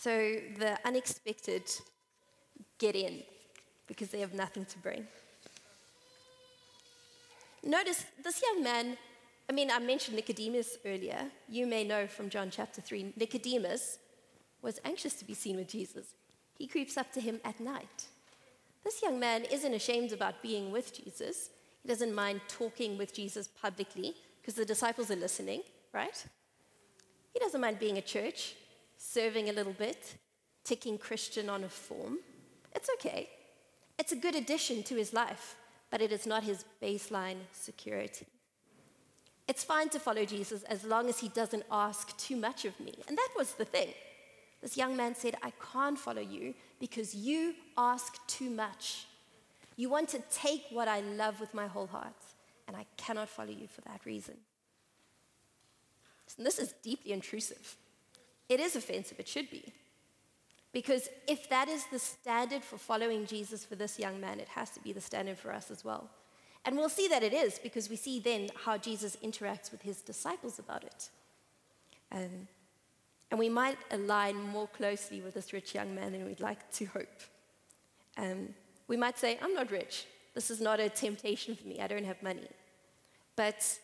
So 0.04 0.37
the 0.58 0.76
unexpected 0.84 1.62
get 2.76 2.94
in 2.94 3.23
because 3.87 4.08
they 4.11 4.20
have 4.20 4.34
nothing 4.34 4.66
to 4.66 4.78
bring. 4.80 5.06
Notice 7.62 8.04
this 8.23 8.42
young 8.42 8.62
man, 8.62 8.99
I 9.49 9.54
mean, 9.54 9.70
I 9.70 9.78
mentioned 9.78 10.16
Nicodemus 10.16 10.76
earlier. 10.84 11.30
You 11.49 11.66
may 11.66 11.84
know 11.84 12.06
from 12.06 12.28
John 12.28 12.50
chapter 12.50 12.82
3, 12.82 13.14
Nicodemus 13.16 13.99
was 14.61 14.78
anxious 14.84 15.14
to 15.14 15.25
be 15.25 15.32
seen 15.32 15.56
with 15.56 15.68
Jesus. 15.68 16.08
He 16.58 16.66
creeps 16.66 16.99
up 16.99 17.11
to 17.14 17.20
him 17.23 17.40
at 17.42 17.58
night. 17.58 18.08
This 18.84 19.00
young 19.02 19.18
man 19.18 19.44
isn't 19.50 19.73
ashamed 19.73 20.12
about 20.12 20.42
being 20.42 20.70
with 20.70 20.92
Jesus. 20.94 21.49
He 21.82 21.88
doesn't 21.88 22.14
mind 22.14 22.42
talking 22.46 22.99
with 22.99 23.14
Jesus 23.14 23.49
publicly 23.49 24.14
because 24.42 24.52
the 24.52 24.66
disciples 24.66 25.11
are 25.11 25.16
listening, 25.16 25.62
right? 25.94 26.26
He 27.32 27.38
doesn't 27.40 27.58
mind 27.58 27.78
being 27.78 27.96
at 27.96 28.04
church, 28.04 28.54
serving 29.04 29.49
a 29.49 29.52
little 29.52 29.73
bit, 29.73 30.16
ticking 30.64 30.96
Christian 30.96 31.50
on 31.50 31.62
a 31.62 31.68
form. 31.68 32.18
It's 32.75 32.88
okay. 32.94 33.28
It's 33.99 34.12
a 34.12 34.16
good 34.16 34.34
addition 34.34 34.82
to 34.84 34.96
his 34.96 35.12
life, 35.12 35.56
but 35.90 36.00
it 36.00 36.11
is 36.11 36.26
not 36.26 36.42
his 36.42 36.64
baseline 36.82 37.37
security. 37.52 38.26
It's 39.46 39.62
fine 39.62 39.90
to 39.90 39.99
follow 39.99 40.25
Jesus 40.25 40.62
as 40.64 40.84
long 40.84 41.08
as 41.08 41.18
he 41.18 41.28
doesn't 41.28 41.64
ask 41.70 42.16
too 42.16 42.34
much 42.34 42.64
of 42.64 42.78
me. 42.80 42.94
And 43.06 43.16
that 43.16 43.28
was 43.37 43.52
the 43.52 43.66
thing. 43.66 43.88
This 44.62 44.76
young 44.76 44.96
man 44.96 45.14
said, 45.14 45.37
I 45.42 45.52
can't 45.73 45.99
follow 45.99 46.23
you 46.23 46.54
because 46.80 47.14
you 47.14 47.54
ask 47.76 48.26
too 48.26 48.49
much. 48.49 49.06
You 49.76 49.90
want 49.90 50.08
to 50.11 50.23
take 50.32 50.64
what 50.70 50.88
I 50.88 51.00
love 51.00 51.40
with 51.40 51.52
my 51.52 51.66
whole 51.66 51.88
heart, 51.88 52.14
and 52.66 52.75
I 52.75 52.87
cannot 52.96 53.28
follow 53.28 53.50
you 53.50 53.68
for 53.68 53.82
that 53.82 54.00
reason. 54.06 54.37
And 56.38 56.46
this 56.46 56.58
is 56.58 56.75
deeply 56.82 57.12
intrusive. 57.12 57.76
It 58.48 58.60
is 58.60 58.76
offensive, 58.76 59.18
it 59.18 59.28
should 59.28 59.50
be. 59.50 59.72
Because 60.72 61.08
if 61.28 61.48
that 61.50 61.68
is 61.68 61.86
the 61.86 61.98
standard 61.98 62.64
for 62.64 62.78
following 62.78 63.26
Jesus 63.26 63.64
for 63.64 63.76
this 63.76 63.98
young 63.98 64.20
man, 64.20 64.40
it 64.40 64.48
has 64.48 64.70
to 64.70 64.80
be 64.80 64.92
the 64.92 65.00
standard 65.00 65.38
for 65.38 65.52
us 65.52 65.70
as 65.70 65.84
well. 65.84 66.10
And 66.64 66.76
we'll 66.76 66.88
see 66.88 67.06
that 67.08 67.22
it 67.22 67.32
is 67.32 67.58
because 67.58 67.88
we 67.88 67.96
see 67.96 68.18
then 68.18 68.48
how 68.64 68.76
Jesus 68.76 69.16
interacts 69.22 69.70
with 69.70 69.82
his 69.82 70.00
disciples 70.00 70.58
about 70.58 70.82
it. 70.82 71.10
Um, 72.10 72.48
and 73.30 73.38
we 73.38 73.48
might 73.48 73.78
align 73.90 74.36
more 74.36 74.66
closely 74.68 75.20
with 75.20 75.34
this 75.34 75.52
rich 75.52 75.74
young 75.74 75.94
man 75.94 76.12
than 76.12 76.24
we'd 76.24 76.40
like 76.40 76.70
to 76.72 76.86
hope. 76.86 77.20
Um, 78.16 78.54
we 78.88 78.96
might 78.96 79.18
say, 79.18 79.38
I'm 79.42 79.54
not 79.54 79.70
rich. 79.70 80.06
This 80.34 80.50
is 80.50 80.60
not 80.60 80.80
a 80.80 80.88
temptation 80.88 81.54
for 81.54 81.66
me. 81.66 81.80
I 81.80 81.86
don't 81.86 82.04
have 82.04 82.22
money. 82.22 82.48
But 83.36 83.78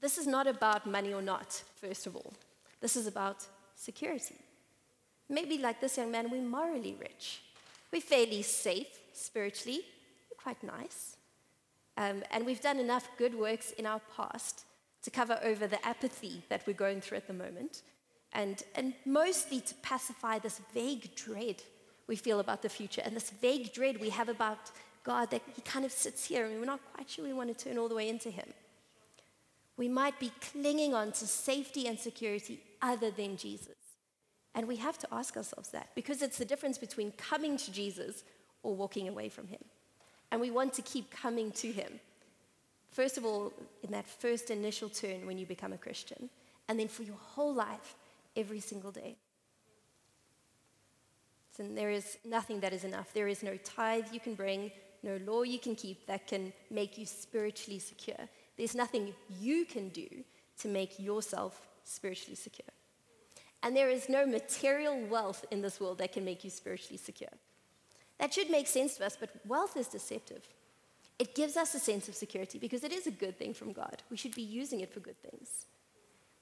this 0.00 0.18
is 0.18 0.26
not 0.26 0.46
about 0.46 0.86
money 0.86 1.12
or 1.12 1.22
not, 1.22 1.62
first 1.80 2.06
of 2.06 2.16
all. 2.16 2.32
This 2.80 2.96
is 2.96 3.06
about 3.06 3.46
security. 3.74 4.36
Maybe, 5.28 5.58
like 5.58 5.80
this 5.80 5.96
young 5.96 6.10
man, 6.10 6.30
we're 6.30 6.42
morally 6.42 6.96
rich. 7.00 7.40
We're 7.92 8.00
fairly 8.00 8.42
safe 8.42 9.00
spiritually. 9.12 9.80
We're 10.30 10.42
quite 10.42 10.62
nice. 10.62 11.16
Um, 11.96 12.22
and 12.30 12.44
we've 12.44 12.60
done 12.60 12.78
enough 12.78 13.08
good 13.16 13.34
works 13.34 13.72
in 13.72 13.86
our 13.86 14.00
past 14.16 14.64
to 15.02 15.10
cover 15.10 15.38
over 15.42 15.66
the 15.66 15.84
apathy 15.86 16.42
that 16.48 16.66
we're 16.66 16.74
going 16.74 17.00
through 17.00 17.18
at 17.18 17.26
the 17.26 17.32
moment, 17.32 17.82
and, 18.32 18.62
and 18.74 18.92
mostly 19.04 19.60
to 19.60 19.74
pacify 19.76 20.38
this 20.38 20.60
vague 20.74 21.14
dread 21.14 21.62
we 22.06 22.16
feel 22.16 22.40
about 22.40 22.62
the 22.62 22.68
future 22.68 23.02
and 23.04 23.16
this 23.16 23.30
vague 23.30 23.72
dread 23.72 24.00
we 24.00 24.10
have 24.10 24.28
about 24.28 24.70
God 25.04 25.30
that 25.30 25.42
He 25.54 25.62
kind 25.62 25.84
of 25.84 25.92
sits 25.92 26.24
here 26.24 26.46
and 26.46 26.58
we're 26.58 26.66
not 26.66 26.80
quite 26.94 27.08
sure 27.08 27.24
we 27.24 27.32
want 27.32 27.56
to 27.56 27.64
turn 27.64 27.78
all 27.78 27.88
the 27.88 27.94
way 27.94 28.08
into 28.08 28.30
Him. 28.30 28.46
We 29.76 29.88
might 29.88 30.18
be 30.18 30.32
clinging 30.40 30.94
on 30.94 31.12
to 31.12 31.26
safety 31.26 31.86
and 31.86 31.98
security 31.98 32.62
other 32.80 33.10
than 33.10 33.36
Jesus. 33.36 33.74
And 34.54 34.66
we 34.66 34.76
have 34.76 34.98
to 34.98 35.08
ask 35.12 35.36
ourselves 35.36 35.68
that 35.70 35.90
because 35.94 36.22
it's 36.22 36.38
the 36.38 36.44
difference 36.44 36.78
between 36.78 37.12
coming 37.12 37.58
to 37.58 37.70
Jesus 37.70 38.24
or 38.62 38.74
walking 38.74 39.08
away 39.08 39.28
from 39.28 39.48
Him. 39.48 39.62
And 40.30 40.40
we 40.40 40.50
want 40.50 40.72
to 40.74 40.82
keep 40.82 41.10
coming 41.10 41.52
to 41.52 41.70
Him. 41.70 42.00
First 42.90 43.18
of 43.18 43.26
all, 43.26 43.52
in 43.82 43.90
that 43.90 44.06
first 44.06 44.50
initial 44.50 44.88
turn 44.88 45.26
when 45.26 45.36
you 45.36 45.44
become 45.44 45.74
a 45.74 45.78
Christian, 45.78 46.30
and 46.68 46.80
then 46.80 46.88
for 46.88 47.02
your 47.02 47.18
whole 47.18 47.52
life, 47.54 47.94
every 48.34 48.60
single 48.60 48.90
day. 48.90 49.16
And 51.58 51.76
there 51.76 51.90
is 51.90 52.18
nothing 52.24 52.60
that 52.60 52.72
is 52.72 52.84
enough. 52.84 53.12
There 53.14 53.28
is 53.28 53.42
no 53.42 53.56
tithe 53.56 54.06
you 54.12 54.20
can 54.20 54.34
bring, 54.34 54.70
no 55.02 55.18
law 55.24 55.42
you 55.42 55.58
can 55.58 55.74
keep 55.74 56.06
that 56.06 56.26
can 56.26 56.52
make 56.70 56.98
you 56.98 57.06
spiritually 57.06 57.78
secure. 57.78 58.28
There's 58.56 58.74
nothing 58.74 59.14
you 59.40 59.64
can 59.64 59.90
do 59.90 60.08
to 60.60 60.68
make 60.68 60.98
yourself 60.98 61.66
spiritually 61.84 62.36
secure. 62.36 62.68
And 63.62 63.76
there 63.76 63.90
is 63.90 64.08
no 64.08 64.26
material 64.26 64.98
wealth 65.06 65.44
in 65.50 65.60
this 65.62 65.80
world 65.80 65.98
that 65.98 66.12
can 66.12 66.24
make 66.24 66.44
you 66.44 66.50
spiritually 66.50 66.98
secure. 66.98 67.30
That 68.18 68.32
should 68.32 68.50
make 68.50 68.66
sense 68.66 68.96
to 68.96 69.06
us, 69.06 69.16
but 69.18 69.30
wealth 69.46 69.76
is 69.76 69.88
deceptive. 69.88 70.42
It 71.18 71.34
gives 71.34 71.56
us 71.56 71.74
a 71.74 71.78
sense 71.78 72.08
of 72.08 72.14
security 72.14 72.58
because 72.58 72.84
it 72.84 72.92
is 72.92 73.06
a 73.06 73.10
good 73.10 73.38
thing 73.38 73.54
from 73.54 73.72
God. 73.72 74.02
We 74.10 74.16
should 74.16 74.34
be 74.34 74.42
using 74.42 74.80
it 74.80 74.92
for 74.92 75.00
good 75.00 75.20
things. 75.22 75.66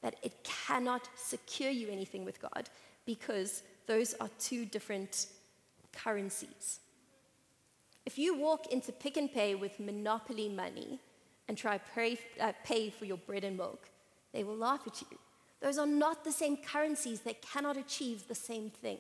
But 0.03 0.16
it 0.22 0.44
cannot 0.44 1.09
secure 1.16 1.70
you 1.70 1.88
anything 1.88 2.24
with 2.24 2.42
God 2.42 2.68
because 3.07 3.62
those 3.87 4.14
are 4.20 4.29
two 4.38 4.64
different 4.66 5.27
currencies. 5.92 6.81
If 8.05 8.18
you 8.18 8.37
walk 8.37 8.66
into 8.72 8.92
Pick 8.92 9.16
n 9.16 9.29
Pay 9.29 9.55
with 9.55 9.81
monopoly 9.81 10.48
money 10.48 11.00
and 11.48 11.57
try 11.57 11.78
pay, 11.78 12.18
uh, 12.40 12.52
pay 12.64 12.90
for 12.90 13.04
your 13.04 13.16
bread 13.18 13.44
and 13.44 13.57
milk, 13.57 13.88
they 14.33 14.44
will 14.44 14.57
laugh 14.57 14.80
at 14.87 15.00
you. 15.02 15.18
Those 15.61 15.78
are 15.78 15.87
not 15.87 16.24
the 16.24 16.33
same 16.33 16.57
currencies. 16.57 17.20
They 17.20 17.35
cannot 17.35 17.76
achieve 17.76 18.28
the 18.28 18.35
same 18.35 18.70
thing. 18.70 18.98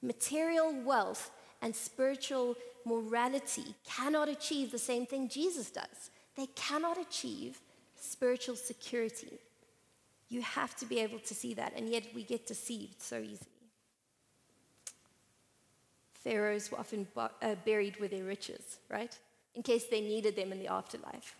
Material 0.00 0.72
wealth 0.84 1.30
and 1.60 1.74
spiritual 1.74 2.56
morality 2.84 3.74
cannot 3.84 4.28
achieve 4.28 4.70
the 4.70 4.78
same 4.78 5.04
thing 5.06 5.28
Jesus 5.28 5.70
does. 5.70 6.10
They 6.36 6.46
cannot 6.54 6.98
achieve 6.98 7.60
spiritual 8.00 8.56
security. 8.56 9.38
You 10.28 10.42
have 10.42 10.76
to 10.76 10.86
be 10.86 11.00
able 11.00 11.18
to 11.20 11.34
see 11.34 11.54
that, 11.54 11.72
and 11.76 11.88
yet 11.88 12.04
we 12.14 12.22
get 12.22 12.46
deceived 12.46 13.02
so 13.02 13.18
easily. 13.18 13.50
Pharaohs 16.14 16.70
were 16.70 16.78
often 16.78 17.06
uh, 17.16 17.54
buried 17.64 17.96
with 17.98 18.10
their 18.10 18.24
riches, 18.24 18.78
right? 18.88 19.16
In 19.58 19.64
case 19.64 19.86
they 19.86 20.00
needed 20.00 20.36
them 20.36 20.52
in 20.52 20.60
the 20.60 20.68
afterlife. 20.68 21.34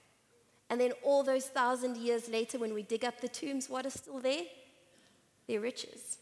And 0.68 0.80
then 0.80 0.90
all 1.04 1.22
those 1.22 1.46
thousand 1.46 1.96
years 1.96 2.28
later, 2.28 2.58
when 2.58 2.74
we 2.74 2.82
dig 2.82 3.04
up 3.04 3.20
the 3.20 3.28
tombs, 3.28 3.70
what 3.70 3.86
is 3.86 3.94
still 3.94 4.18
there? 4.18 4.42
Their 5.46 5.60
riches. 5.60 6.18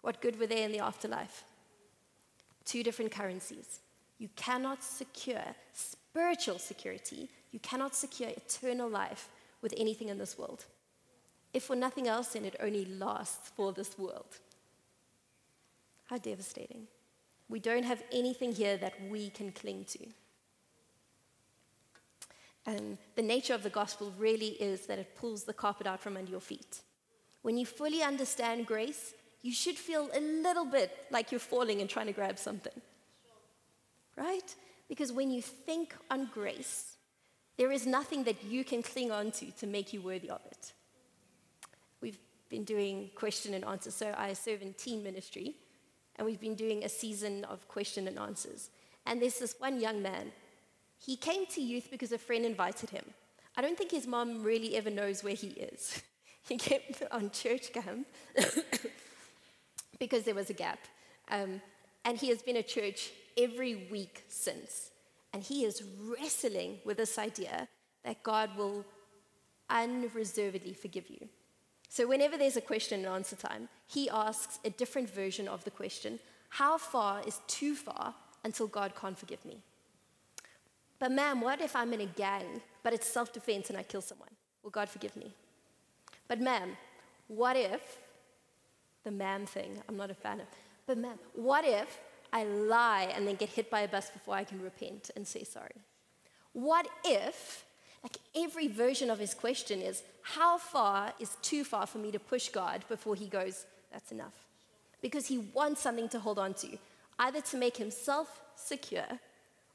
What 0.00 0.22
good 0.22 0.40
were 0.40 0.46
they 0.46 0.62
in 0.62 0.72
the 0.72 0.78
afterlife? 0.78 1.44
Two 2.64 2.82
different 2.82 3.12
currencies. 3.12 3.80
You 4.18 4.30
cannot 4.36 4.82
secure 4.82 5.44
spiritual 5.74 6.58
security, 6.58 7.28
you 7.52 7.58
cannot 7.58 7.94
secure 7.94 8.30
eternal 8.30 8.88
life 8.88 9.28
with 9.60 9.74
anything 9.76 10.08
in 10.08 10.16
this 10.16 10.38
world. 10.38 10.64
If 11.52 11.64
for 11.64 11.76
nothing 11.76 12.08
else, 12.08 12.28
then 12.28 12.46
it 12.46 12.56
only 12.58 12.86
lasts 12.86 13.50
for 13.54 13.70
this 13.74 13.98
world. 13.98 14.38
How 16.06 16.16
devastating. 16.16 16.86
We 17.50 17.60
don't 17.60 17.84
have 17.84 18.02
anything 18.10 18.52
here 18.52 18.78
that 18.78 18.94
we 19.10 19.28
can 19.28 19.52
cling 19.52 19.84
to. 19.90 20.06
And 22.66 22.98
the 23.14 23.22
nature 23.22 23.54
of 23.54 23.62
the 23.62 23.70
gospel 23.70 24.12
really 24.18 24.52
is 24.60 24.86
that 24.86 24.98
it 24.98 25.16
pulls 25.16 25.44
the 25.44 25.52
carpet 25.52 25.86
out 25.86 26.00
from 26.00 26.16
under 26.16 26.30
your 26.30 26.40
feet. 26.40 26.80
When 27.42 27.58
you 27.58 27.66
fully 27.66 28.02
understand 28.02 28.66
grace, 28.66 29.12
you 29.42 29.52
should 29.52 29.76
feel 29.76 30.08
a 30.14 30.20
little 30.20 30.64
bit 30.64 30.90
like 31.10 31.30
you're 31.30 31.38
falling 31.38 31.82
and 31.82 31.90
trying 31.90 32.06
to 32.06 32.12
grab 32.12 32.38
something. 32.38 32.80
Right? 34.16 34.54
Because 34.88 35.12
when 35.12 35.30
you 35.30 35.42
think 35.42 35.94
on 36.10 36.30
grace, 36.32 36.96
there 37.56 37.70
is 37.70 37.86
nothing 37.86 38.24
that 38.24 38.42
you 38.44 38.64
can 38.64 38.82
cling 38.82 39.10
on 39.10 39.30
to 39.32 39.50
to 39.58 39.66
make 39.66 39.92
you 39.92 40.00
worthy 40.00 40.30
of 40.30 40.40
it. 40.46 40.72
We've 42.00 42.18
been 42.48 42.64
doing 42.64 43.10
question 43.14 43.54
and 43.54 43.64
answer. 43.64 43.90
So 43.90 44.14
I 44.16 44.32
serve 44.32 44.62
in 44.62 44.74
teen 44.74 45.02
ministry, 45.02 45.56
and 46.16 46.26
we've 46.26 46.40
been 46.40 46.54
doing 46.54 46.84
a 46.84 46.88
season 46.88 47.44
of 47.44 47.68
question 47.68 48.08
and 48.08 48.18
answers. 48.18 48.70
And 49.06 49.20
there's 49.20 49.38
this 49.38 49.56
one 49.58 49.80
young 49.80 50.02
man. 50.02 50.32
He 50.98 51.16
came 51.16 51.46
to 51.46 51.60
youth 51.60 51.88
because 51.90 52.12
a 52.12 52.18
friend 52.18 52.44
invited 52.44 52.90
him. 52.90 53.04
I 53.56 53.62
don't 53.62 53.78
think 53.78 53.90
his 53.90 54.06
mom 54.06 54.42
really 54.42 54.76
ever 54.76 54.90
knows 54.90 55.22
where 55.22 55.34
he 55.34 55.48
is. 55.48 56.02
he 56.48 56.56
kept 56.56 57.02
on 57.12 57.30
church 57.30 57.72
camp 57.72 58.06
because 59.98 60.24
there 60.24 60.34
was 60.34 60.50
a 60.50 60.54
gap. 60.54 60.80
Um, 61.30 61.60
and 62.04 62.18
he 62.18 62.28
has 62.28 62.42
been 62.42 62.56
at 62.56 62.68
church 62.68 63.10
every 63.36 63.88
week 63.90 64.24
since. 64.28 64.90
And 65.32 65.42
he 65.42 65.64
is 65.64 65.82
wrestling 66.00 66.78
with 66.84 66.98
this 66.98 67.18
idea 67.18 67.68
that 68.04 68.22
God 68.22 68.56
will 68.56 68.84
unreservedly 69.70 70.74
forgive 70.74 71.08
you. 71.08 71.28
So, 71.88 72.06
whenever 72.06 72.36
there's 72.36 72.56
a 72.56 72.60
question 72.60 73.04
and 73.04 73.08
answer 73.08 73.36
time, 73.36 73.68
he 73.86 74.10
asks 74.10 74.58
a 74.64 74.70
different 74.70 75.08
version 75.08 75.48
of 75.48 75.64
the 75.64 75.70
question 75.70 76.18
How 76.50 76.76
far 76.78 77.22
is 77.26 77.40
too 77.46 77.74
far 77.74 78.14
until 78.44 78.66
God 78.66 78.94
can't 79.00 79.18
forgive 79.18 79.44
me? 79.44 79.62
But, 81.04 81.12
ma'am, 81.12 81.42
what 81.42 81.60
if 81.60 81.76
I'm 81.76 81.92
in 81.92 82.00
a 82.00 82.06
gang, 82.06 82.62
but 82.82 82.94
it's 82.94 83.06
self 83.06 83.30
defense 83.30 83.68
and 83.68 83.78
I 83.78 83.82
kill 83.82 84.00
someone? 84.00 84.30
Will 84.62 84.70
God 84.70 84.88
forgive 84.88 85.14
me? 85.16 85.34
But, 86.28 86.40
ma'am, 86.40 86.78
what 87.28 87.58
if 87.58 87.98
the 89.04 89.10
ma'am 89.10 89.44
thing, 89.44 89.82
I'm 89.86 89.98
not 89.98 90.10
a 90.10 90.14
fan 90.14 90.40
of, 90.40 90.46
but, 90.86 90.96
ma'am, 90.96 91.18
what 91.34 91.66
if 91.66 92.00
I 92.32 92.44
lie 92.44 93.12
and 93.14 93.28
then 93.28 93.34
get 93.34 93.50
hit 93.50 93.70
by 93.70 93.80
a 93.80 93.88
bus 93.88 94.08
before 94.08 94.34
I 94.34 94.44
can 94.44 94.62
repent 94.62 95.10
and 95.14 95.28
say 95.28 95.44
sorry? 95.44 95.76
What 96.54 96.88
if, 97.04 97.66
like 98.02 98.16
every 98.34 98.68
version 98.68 99.10
of 99.10 99.18
his 99.18 99.34
question 99.34 99.82
is, 99.82 100.04
how 100.22 100.56
far 100.56 101.12
is 101.20 101.36
too 101.42 101.64
far 101.64 101.86
for 101.86 101.98
me 101.98 102.12
to 102.12 102.18
push 102.18 102.48
God 102.48 102.82
before 102.88 103.14
he 103.14 103.26
goes, 103.26 103.66
that's 103.92 104.10
enough? 104.10 104.46
Because 105.02 105.26
he 105.26 105.50
wants 105.52 105.82
something 105.82 106.08
to 106.08 106.18
hold 106.18 106.38
on 106.38 106.54
to, 106.54 106.78
either 107.18 107.42
to 107.42 107.58
make 107.58 107.76
himself 107.76 108.40
secure 108.56 109.20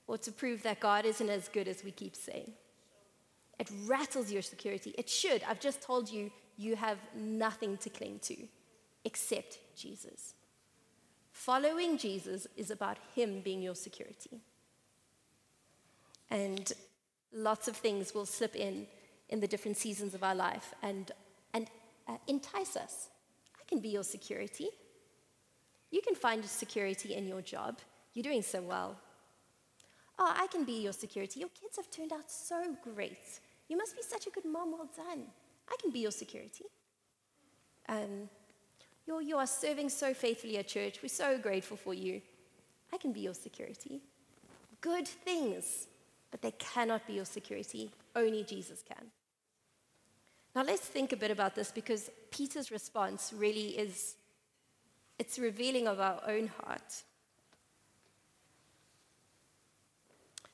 or 0.09 0.17
to 0.17 0.31
prove 0.31 0.63
that 0.63 0.79
God 0.79 1.05
isn't 1.05 1.29
as 1.29 1.47
good 1.47 1.67
as 1.67 1.83
we 1.83 1.91
keep 1.91 2.15
saying. 2.15 2.51
It 3.59 3.69
rattles 3.85 4.31
your 4.31 4.41
security. 4.41 4.95
It 4.97 5.07
should. 5.07 5.43
I've 5.47 5.59
just 5.59 5.83
told 5.83 6.09
you, 6.09 6.31
you 6.57 6.75
have 6.75 6.97
nothing 7.15 7.77
to 7.77 7.89
cling 7.91 8.19
to 8.23 8.35
except 9.05 9.59
Jesus. 9.77 10.33
Following 11.31 11.99
Jesus 11.99 12.47
is 12.57 12.71
about 12.71 12.97
Him 13.13 13.41
being 13.41 13.61
your 13.61 13.75
security. 13.75 14.41
And 16.31 16.73
lots 17.31 17.67
of 17.67 17.77
things 17.77 18.15
will 18.15 18.25
slip 18.25 18.55
in 18.55 18.87
in 19.29 19.39
the 19.39 19.47
different 19.47 19.77
seasons 19.77 20.15
of 20.15 20.23
our 20.23 20.35
life 20.35 20.73
and, 20.81 21.11
and 21.53 21.69
uh, 22.07 22.17
entice 22.27 22.75
us. 22.75 23.09
I 23.59 23.63
can 23.67 23.79
be 23.79 23.89
your 23.89 24.03
security. 24.03 24.69
You 25.91 26.01
can 26.01 26.15
find 26.15 26.41
your 26.41 26.49
security 26.49 27.13
in 27.13 27.27
your 27.27 27.43
job. 27.43 27.77
You're 28.15 28.23
doing 28.23 28.41
so 28.41 28.59
well. 28.61 28.97
Oh, 30.21 30.33
I 30.37 30.47
can 30.47 30.65
be 30.65 30.83
your 30.83 30.91
security. 30.91 31.39
Your 31.39 31.49
kids 31.49 31.77
have 31.77 31.89
turned 31.89 32.11
out 32.11 32.29
so 32.29 32.75
great. 32.83 33.39
You 33.69 33.77
must 33.77 33.95
be 33.95 34.01
such 34.01 34.27
a 34.27 34.29
good 34.29 34.45
mom. 34.45 34.73
Well 34.73 34.89
done. 34.95 35.23
I 35.69 35.75
can 35.81 35.91
be 35.91 35.99
your 35.99 36.11
security. 36.11 36.65
Um, 37.87 38.29
you're, 39.07 39.21
you 39.21 39.37
are 39.37 39.47
serving 39.47 39.89
so 39.89 40.13
faithfully 40.13 40.57
at 40.57 40.67
church. 40.67 40.99
We're 41.01 41.09
so 41.09 41.37
grateful 41.37 41.77
for 41.77 41.93
you. 41.93 42.21
I 42.93 42.97
can 42.97 43.13
be 43.13 43.21
your 43.21 43.33
security. 43.33 44.01
Good 44.81 45.07
things, 45.07 45.87
but 46.31 46.41
they 46.41 46.51
cannot 46.51 47.07
be 47.07 47.13
your 47.13 47.25
security. 47.25 47.91
Only 48.15 48.43
Jesus 48.43 48.83
can. 48.87 49.05
Now 50.55 50.63
let's 50.63 50.81
think 50.81 51.13
a 51.13 51.17
bit 51.17 51.31
about 51.31 51.55
this 51.55 51.71
because 51.71 52.09
Peter's 52.29 52.71
response 52.71 53.33
really 53.35 53.69
is 53.77 54.15
it's 55.17 55.39
revealing 55.39 55.87
of 55.87 55.99
our 55.99 56.21
own 56.27 56.47
heart. 56.47 57.03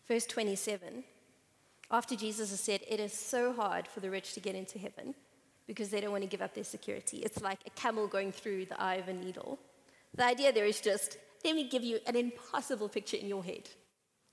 Verse 0.08 0.26
27 0.26 1.04
after 1.91 2.15
Jesus 2.15 2.50
has 2.50 2.60
said, 2.60 2.82
It 2.88 3.00
is 3.00 3.13
so 3.13 3.54
hard 3.54 3.88
for 3.88 4.00
the 4.00 4.10
rich 4.10 4.34
to 4.34 4.39
get 4.39 4.56
into 4.56 4.80
heaven 4.80 5.13
because 5.68 5.89
they 5.89 6.02
don't 6.02 6.12
want 6.12 6.24
to 6.24 6.30
give 6.30 6.41
up 6.41 6.54
their 6.54 6.63
security. 6.63 7.18
It's 7.18 7.41
like 7.41 7.60
a 7.65 7.70
camel 7.72 8.08
going 8.08 8.32
through 8.32 8.65
the 8.65 8.82
eye 8.82 8.96
of 8.96 9.08
a 9.08 9.13
needle. 9.13 9.60
The 10.15 10.26
idea 10.26 10.52
there 10.52 10.65
is 10.65 10.82
just, 10.82 11.18
let 11.44 11.56
me 11.56 11.70
give 11.70 11.84
you 11.84 12.00
an 12.08 12.15
impossible 12.15 12.89
picture 12.89 13.18
in 13.18 13.28
your 13.28 13.44
head. 13.44 13.70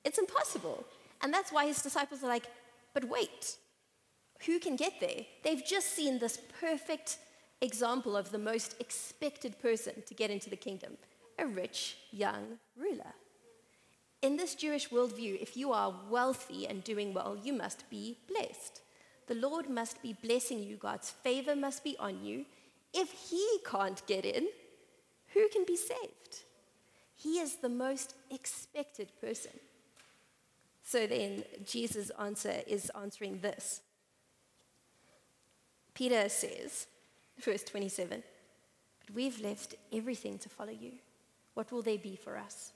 It's 0.05 0.19
impossible. 0.19 0.85
And 1.21 1.33
that's 1.33 1.53
why 1.53 1.67
his 1.67 1.83
disciples 1.83 2.23
are 2.23 2.29
like, 2.29 2.47
But 2.95 3.09
wait, 3.09 3.57
who 4.47 4.59
can 4.59 4.77
get 4.77 4.95
there? 5.01 5.27
They've 5.45 5.65
just 5.65 5.95
seen 5.95 6.19
this 6.19 6.39
perfect 6.61 7.19
example 7.61 8.17
of 8.17 8.31
the 8.31 8.39
most 8.39 8.77
expected 8.81 9.61
person 9.61 10.03
to 10.07 10.15
get 10.15 10.31
into 10.31 10.51
the 10.51 10.57
kingdom 10.57 10.97
a 11.39 11.47
rich 11.47 11.97
young 12.11 12.59
ruler. 12.77 13.15
In 14.23 14.37
this 14.37 14.55
Jewish 14.55 14.89
worldview, 14.91 15.43
if 15.43 15.57
you 15.57 15.73
are 15.73 15.93
wealthy 16.09 16.69
and 16.69 16.85
doing 16.85 17.13
well, 17.13 17.37
you 17.43 17.53
must 17.53 17.91
be 17.91 18.19
blessed. 18.29 18.81
The 19.27 19.35
Lord 19.35 19.69
must 19.69 20.01
be 20.01 20.13
blessing 20.13 20.63
you, 20.63 20.77
God's 20.77 21.11
favor 21.11 21.57
must 21.57 21.83
be 21.83 21.97
on 21.99 22.25
you. 22.25 22.45
If 22.95 23.11
He 23.11 23.59
can't 23.69 24.07
get 24.07 24.25
in, 24.25 24.47
who 25.35 25.49
can 25.49 25.65
be 25.65 25.77
saved? 25.77 26.45
He 27.17 27.41
is 27.41 27.57
the 27.57 27.69
most 27.69 28.15
expected 28.31 29.11
person. 29.21 29.53
So 30.85 31.07
then, 31.07 31.45
Jesus' 31.65 32.11
answer 32.21 32.63
is 32.67 32.91
answering 33.01 33.41
this. 33.41 33.81
Peter 35.95 36.29
says, 36.29 36.87
verse 37.41 37.63
27, 37.65 38.23
But 39.01 39.15
we've 39.15 39.41
left 39.41 39.75
everything 39.93 40.39
to 40.39 40.49
follow 40.49 40.73
you. 40.73 40.93
What 41.55 41.73
will 41.73 41.83
they 41.83 41.97
be 41.97 42.17
for 42.17 42.37
us? 42.37 42.73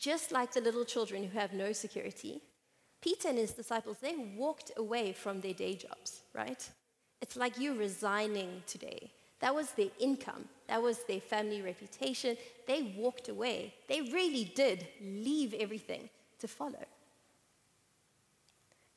Just 0.00 0.32
like 0.32 0.52
the 0.52 0.62
little 0.62 0.86
children 0.86 1.22
who 1.22 1.38
have 1.38 1.52
no 1.52 1.72
security, 1.74 2.40
Peter 3.02 3.28
and 3.28 3.36
his 3.36 3.52
disciples, 3.52 3.98
they 4.00 4.16
walked 4.34 4.72
away 4.78 5.12
from 5.12 5.42
their 5.42 5.52
day 5.52 5.74
jobs, 5.74 6.22
right? 6.34 6.68
It's 7.20 7.36
like 7.36 7.58
you 7.58 7.74
resigning 7.74 8.62
today. 8.66 9.10
That 9.40 9.54
was 9.54 9.72
their 9.72 9.90
income, 9.98 10.46
that 10.68 10.82
was 10.82 11.04
their 11.04 11.20
family 11.20 11.60
reputation. 11.60 12.38
They 12.66 12.94
walked 12.96 13.28
away. 13.28 13.74
They 13.88 14.00
really 14.00 14.50
did 14.54 14.86
leave 15.02 15.52
everything 15.54 16.08
to 16.38 16.48
follow. 16.48 16.84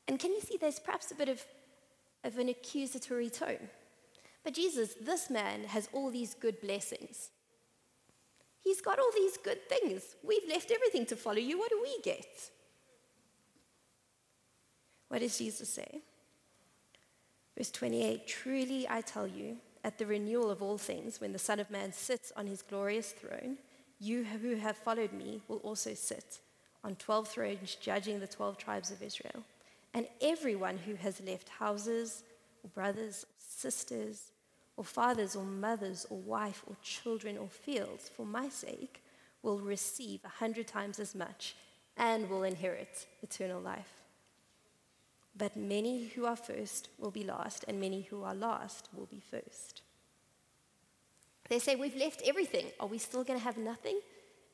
And 0.08 0.18
can 0.18 0.32
you 0.32 0.40
see 0.40 0.56
there's 0.58 0.78
perhaps 0.78 1.10
a 1.10 1.14
bit 1.14 1.28
of, 1.28 1.44
of 2.24 2.38
an 2.38 2.48
accusatory 2.48 3.28
tone? 3.28 3.68
But 4.42 4.54
Jesus, 4.54 4.94
this 5.00 5.28
man 5.28 5.64
has 5.64 5.88
all 5.92 6.10
these 6.10 6.34
good 6.34 6.60
blessings. 6.60 7.30
He's 8.64 8.80
got 8.80 8.98
all 8.98 9.10
these 9.14 9.36
good 9.36 9.68
things. 9.68 10.16
We've 10.26 10.48
left 10.48 10.70
everything 10.70 11.04
to 11.06 11.16
follow 11.16 11.36
you. 11.38 11.58
What 11.58 11.70
do 11.70 11.78
we 11.82 12.00
get? 12.02 12.50
What 15.08 15.20
does 15.20 15.36
Jesus 15.38 15.68
say? 15.68 16.00
Verse 17.56 17.70
28 17.70 18.26
Truly 18.26 18.86
I 18.88 19.02
tell 19.02 19.26
you, 19.26 19.58
at 19.84 19.98
the 19.98 20.06
renewal 20.06 20.50
of 20.50 20.62
all 20.62 20.78
things, 20.78 21.20
when 21.20 21.32
the 21.32 21.38
Son 21.38 21.60
of 21.60 21.70
Man 21.70 21.92
sits 21.92 22.32
on 22.36 22.46
his 22.46 22.62
glorious 22.62 23.12
throne, 23.12 23.58
you 24.00 24.24
who 24.24 24.56
have 24.56 24.78
followed 24.78 25.12
me 25.12 25.42
will 25.46 25.58
also 25.58 25.92
sit 25.92 26.40
on 26.82 26.96
12 26.96 27.28
thrones, 27.28 27.76
judging 27.80 28.18
the 28.18 28.26
12 28.26 28.56
tribes 28.56 28.90
of 28.90 29.02
Israel. 29.02 29.44
And 29.92 30.06
everyone 30.20 30.78
who 30.78 30.94
has 30.96 31.20
left 31.20 31.48
houses, 31.48 32.24
or 32.62 32.70
brothers, 32.70 33.24
or 33.24 33.34
sisters, 33.38 34.32
or 34.76 34.84
fathers 34.84 35.36
or 35.36 35.44
mothers 35.44 36.06
or 36.10 36.18
wife 36.18 36.62
or 36.66 36.76
children 36.82 37.38
or 37.38 37.48
fields 37.48 38.08
for 38.08 38.26
my 38.26 38.48
sake 38.48 39.02
will 39.42 39.58
receive 39.58 40.20
a 40.24 40.28
hundred 40.28 40.66
times 40.66 40.98
as 40.98 41.14
much 41.14 41.54
and 41.96 42.28
will 42.28 42.42
inherit 42.42 43.06
eternal 43.22 43.60
life. 43.60 44.02
But 45.36 45.56
many 45.56 46.06
who 46.08 46.26
are 46.26 46.36
first 46.36 46.88
will 46.98 47.10
be 47.10 47.24
last, 47.24 47.64
and 47.66 47.80
many 47.80 48.02
who 48.02 48.22
are 48.22 48.34
last 48.34 48.88
will 48.94 49.06
be 49.06 49.20
first. 49.20 49.82
They 51.48 51.58
say, 51.58 51.74
We've 51.74 51.96
left 51.96 52.22
everything. 52.24 52.66
Are 52.78 52.86
we 52.86 52.98
still 52.98 53.24
going 53.24 53.38
to 53.38 53.44
have 53.44 53.58
nothing? 53.58 53.98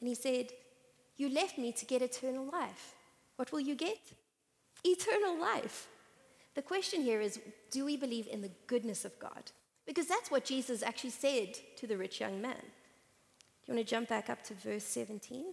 And 0.01 0.09
he 0.09 0.15
said, 0.15 0.49
You 1.17 1.29
left 1.29 1.59
me 1.59 1.73
to 1.73 1.85
get 1.85 2.03
eternal 2.03 2.47
life. 2.51 2.95
What 3.37 3.53
will 3.53 3.61
you 3.61 3.75
get? 3.75 4.01
Eternal 4.85 5.39
life. 5.39 5.89
The 6.55 6.63
question 6.63 7.03
here 7.03 7.21
is 7.21 7.39
do 7.71 7.85
we 7.85 7.97
believe 7.97 8.27
in 8.27 8.41
the 8.41 8.51
goodness 8.67 9.05
of 9.05 9.19
God? 9.19 9.53
Because 9.91 10.07
that's 10.07 10.31
what 10.31 10.45
Jesus 10.45 10.85
actually 10.85 11.11
said 11.11 11.59
to 11.79 11.85
the 11.85 11.97
rich 11.97 12.21
young 12.21 12.41
man. 12.41 12.55
Do 12.61 13.73
you 13.73 13.75
want 13.75 13.85
to 13.85 13.91
jump 13.91 14.09
back 14.09 14.31
up 14.31 14.41
to 14.45 14.55
verse 14.55 14.85
17? 14.85 15.47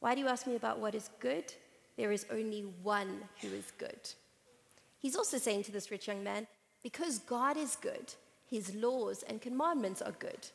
Why 0.00 0.16
do 0.16 0.20
you 0.20 0.26
ask 0.26 0.48
me 0.48 0.56
about 0.56 0.80
what 0.80 0.96
is 0.96 1.10
good? 1.20 1.44
There 1.96 2.10
is 2.10 2.26
only 2.32 2.62
one 2.82 3.20
who 3.40 3.46
is 3.46 3.70
good. 3.78 4.00
He's 4.98 5.14
also 5.14 5.38
saying 5.38 5.62
to 5.62 5.70
this 5.70 5.92
rich 5.92 6.08
young 6.08 6.24
man, 6.24 6.48
because 6.82 7.20
God 7.20 7.56
is 7.56 7.76
good, 7.76 8.12
his 8.50 8.74
laws 8.74 9.22
and 9.28 9.40
commandments 9.40 10.02
are 10.02 10.10
good. 10.18 10.48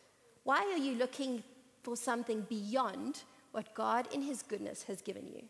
Why 0.43 0.69
are 0.73 0.77
you 0.77 0.95
looking 0.95 1.43
for 1.81 1.95
something 1.95 2.41
beyond 2.49 3.23
what 3.53 3.73
God 3.73 4.09
in 4.13 4.21
his 4.21 4.43
goodness 4.43 4.83
has 4.83 5.01
given 5.01 5.27
you? 5.33 5.43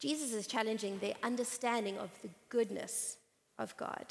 Jesus 0.00 0.32
is 0.32 0.48
challenging 0.48 0.98
their 0.98 1.14
understanding 1.22 1.98
of 1.98 2.10
the 2.20 2.30
goodness 2.48 3.18
of 3.60 3.76
God. 3.76 4.06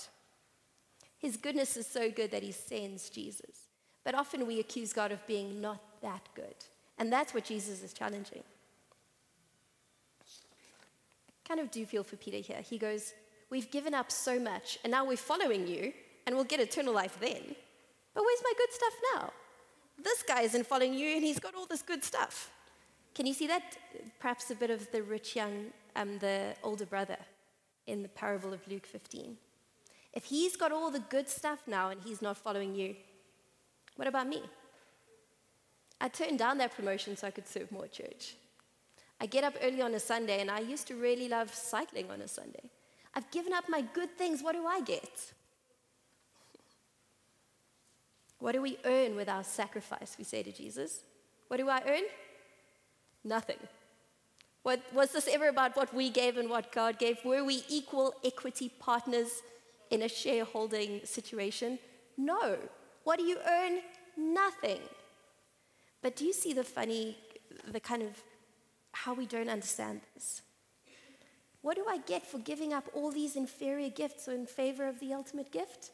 His 1.23 1.37
goodness 1.37 1.77
is 1.77 1.87
so 1.87 2.11
good 2.11 2.31
that 2.31 2.43
he 2.43 2.51
sends 2.51 3.09
Jesus. 3.09 3.69
But 4.03 4.13
often 4.13 4.45
we 4.45 4.59
accuse 4.59 4.91
God 4.91 5.13
of 5.13 5.25
being 5.25 5.61
not 5.61 5.79
that 6.01 6.27
good. 6.35 6.55
And 6.97 7.11
that's 7.13 7.33
what 7.33 7.45
Jesus 7.45 7.81
is 7.81 7.93
challenging. 7.93 8.43
kind 11.47 11.61
of 11.61 11.71
do 11.71 11.85
feel 11.85 12.03
for 12.03 12.17
Peter 12.17 12.39
here. 12.39 12.61
He 12.61 12.77
goes, 12.77 13.13
We've 13.49 13.71
given 13.71 13.93
up 13.93 14.11
so 14.11 14.37
much, 14.37 14.77
and 14.83 14.91
now 14.91 15.05
we're 15.05 15.15
following 15.15 15.65
you, 15.65 15.93
and 16.25 16.35
we'll 16.35 16.43
get 16.43 16.59
eternal 16.59 16.93
life 16.93 17.17
then. 17.21 17.55
But 18.13 18.23
where's 18.25 18.43
my 18.43 18.53
good 18.57 18.73
stuff 18.73 18.93
now? 19.15 19.33
This 20.03 20.23
guy 20.23 20.41
isn't 20.41 20.67
following 20.67 20.93
you, 20.93 21.15
and 21.15 21.23
he's 21.23 21.39
got 21.39 21.55
all 21.55 21.67
this 21.67 21.81
good 21.81 22.03
stuff. 22.03 22.51
Can 23.15 23.25
you 23.25 23.33
see 23.33 23.47
that? 23.47 23.77
Perhaps 24.19 24.51
a 24.51 24.55
bit 24.55 24.71
of 24.71 24.91
the 24.91 25.03
rich 25.03 25.37
young, 25.37 25.67
um, 25.95 26.17
the 26.19 26.53
older 26.63 26.85
brother 26.85 27.17
in 27.87 28.01
the 28.01 28.09
parable 28.09 28.51
of 28.51 28.67
Luke 28.67 28.85
15. 28.85 29.37
If 30.13 30.25
he's 30.25 30.55
got 30.55 30.71
all 30.71 30.91
the 30.91 30.99
good 30.99 31.27
stuff 31.27 31.59
now 31.67 31.89
and 31.89 32.01
he's 32.01 32.21
not 32.21 32.37
following 32.37 32.75
you, 32.75 32.95
what 33.95 34.07
about 34.07 34.27
me? 34.27 34.43
I 35.99 36.07
turned 36.07 36.39
down 36.39 36.57
that 36.57 36.75
promotion 36.75 37.15
so 37.15 37.27
I 37.27 37.31
could 37.31 37.47
serve 37.47 37.71
more 37.71 37.87
church. 37.87 38.35
I 39.19 39.25
get 39.25 39.43
up 39.43 39.53
early 39.63 39.81
on 39.81 39.93
a 39.93 39.99
Sunday, 39.99 40.41
and 40.41 40.51
I 40.51 40.59
used 40.59 40.87
to 40.87 40.95
really 40.95 41.29
love 41.29 41.53
cycling 41.53 42.11
on 42.11 42.21
a 42.21 42.27
Sunday. 42.27 42.69
I've 43.15 43.29
given 43.31 43.53
up 43.53 43.69
my 43.69 43.81
good 43.81 44.17
things. 44.17 44.43
What 44.43 44.53
do 44.53 44.65
I 44.65 44.81
get? 44.81 45.33
What 48.39 48.51
do 48.51 48.61
we 48.61 48.77
earn 48.83 49.15
with 49.15 49.29
our 49.29 49.43
sacrifice? 49.43 50.15
We 50.17 50.25
say 50.25 50.43
to 50.43 50.51
Jesus. 50.51 51.03
What 51.47 51.57
do 51.57 51.69
I 51.69 51.81
earn? 51.87 52.03
Nothing. 53.23 53.59
What, 54.63 54.81
was 54.93 55.13
this 55.13 55.29
ever 55.31 55.47
about 55.47 55.77
what 55.77 55.93
we 55.93 56.09
gave 56.09 56.37
and 56.37 56.49
what 56.49 56.71
God 56.73 56.99
gave? 56.99 57.23
Were 57.23 57.43
we 57.45 57.63
equal 57.69 58.13
equity 58.25 58.69
partners 58.79 59.41
in 59.93 60.01
a 60.01 60.09
shareholding 60.09 61.01
situation? 61.05 61.79
No. 62.17 62.57
What 63.03 63.19
do 63.19 63.25
you 63.25 63.37
earn? 63.47 63.79
Nothing. 64.17 64.79
But 66.01 66.15
do 66.15 66.25
you 66.25 66.33
see 66.33 66.53
the 66.53 66.63
funny, 66.63 67.17
the 67.71 67.79
kind 67.79 68.01
of 68.01 68.11
how 68.91 69.13
we 69.13 69.25
don't 69.25 69.49
understand 69.49 70.01
this? 70.13 70.41
What 71.61 71.77
do 71.77 71.85
I 71.87 71.99
get 71.99 72.25
for 72.25 72.39
giving 72.39 72.73
up 72.73 72.85
all 72.93 73.11
these 73.11 73.35
inferior 73.35 73.89
gifts 73.89 74.27
in 74.27 74.45
favor 74.45 74.87
of 74.87 74.99
the 74.99 75.13
ultimate 75.13 75.51
gift? 75.51 75.91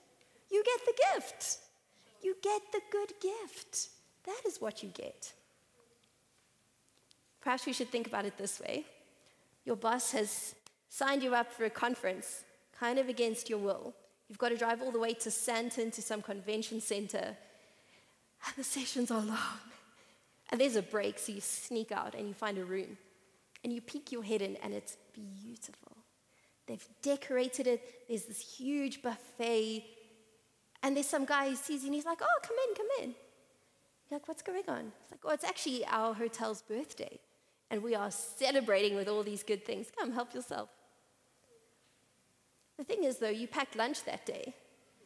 You 0.51 0.63
get 0.63 0.85
the 0.85 1.03
gift. 1.13 1.59
You 2.23 2.35
get 2.41 2.61
the 2.71 2.81
good 2.91 3.13
gift. 3.21 3.89
That 4.25 4.41
is 4.47 4.59
what 4.59 4.81
you 4.81 4.89
get. 4.89 5.31
Perhaps 7.41 7.65
we 7.65 7.73
should 7.73 7.89
think 7.89 8.07
about 8.07 8.25
it 8.25 8.37
this 8.37 8.59
way 8.59 8.85
your 9.65 9.75
boss 9.75 10.11
has 10.13 10.55
signed 10.89 11.21
you 11.21 11.35
up 11.35 11.51
for 11.53 11.65
a 11.65 11.69
conference, 11.69 12.43
kind 12.79 12.99
of 12.99 13.09
against 13.09 13.49
your 13.49 13.59
will. 13.59 13.93
You've 14.27 14.37
got 14.37 14.49
to 14.49 14.57
drive 14.57 14.81
all 14.81 14.91
the 14.91 14.99
way 14.99 15.13
to 15.13 15.29
Sandton 15.29 15.91
to 15.93 16.01
some 16.01 16.21
convention 16.21 16.79
center, 16.81 17.35
and 18.45 18.55
the 18.55 18.63
sessions 18.63 19.11
are 19.11 19.21
long. 19.21 19.59
And 20.51 20.61
there's 20.61 20.75
a 20.75 20.81
break, 20.81 21.19
so 21.19 21.31
you 21.31 21.41
sneak 21.41 21.91
out 21.91 22.15
and 22.15 22.27
you 22.27 22.33
find 22.33 22.57
a 22.57 22.63
room. 22.65 22.97
And 23.63 23.73
you 23.73 23.81
peek 23.81 24.11
your 24.11 24.23
head 24.23 24.41
in, 24.41 24.55
and 24.57 24.73
it's 24.73 24.97
beautiful. 25.13 25.97
They've 26.65 26.87
decorated 27.01 27.67
it. 27.67 28.07
There's 28.07 28.25
this 28.25 28.39
huge 28.39 29.01
buffet. 29.01 29.83
And 30.81 30.95
there's 30.95 31.07
some 31.07 31.25
guy 31.25 31.49
who 31.49 31.55
sees 31.55 31.81
you 31.81 31.87
and 31.87 31.95
he's 31.95 32.05
like, 32.05 32.19
oh, 32.21 32.39
come 32.41 32.55
in, 32.67 32.75
come 32.75 32.87
in. 33.01 33.15
You're 34.09 34.19
like, 34.19 34.27
what's 34.27 34.43
going 34.43 34.63
on? 34.67 34.91
It's 35.01 35.11
like, 35.11 35.19
oh, 35.25 35.31
it's 35.31 35.43
actually 35.43 35.85
our 35.87 36.13
hotel's 36.13 36.61
birthday. 36.61 37.19
And 37.69 37.83
we 37.83 37.95
are 37.95 38.11
celebrating 38.11 38.95
with 38.95 39.07
all 39.07 39.23
these 39.23 39.43
good 39.43 39.65
things. 39.65 39.87
Come, 39.97 40.13
help 40.13 40.33
yourself. 40.33 40.69
The 42.79 42.85
thing 42.85 43.03
is, 43.03 43.17
though, 43.17 43.27
you 43.27 43.45
packed 43.45 43.75
lunch 43.75 44.05
that 44.05 44.25
day. 44.25 44.53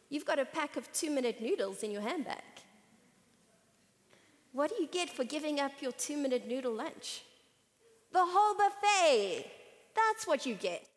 You've 0.07 0.27
got 0.27 0.37
a 0.37 0.45
pack 0.45 0.77
of 0.77 0.93
two 0.93 1.09
minute 1.09 1.41
noodles 1.41 1.81
in 1.81 1.89
your 1.89 2.03
handbag. 2.03 2.43
What 4.51 4.69
do 4.69 4.75
you 4.79 4.87
get 4.87 5.09
for 5.09 5.23
giving 5.23 5.59
up 5.59 5.71
your 5.81 5.91
two 5.91 6.15
minute 6.15 6.47
noodle 6.47 6.75
lunch? 6.75 7.23
The 8.11 8.23
whole 8.23 8.53
buffet. 8.53 9.49
That's 9.95 10.27
what 10.27 10.45
you 10.45 10.53
get. 10.53 10.87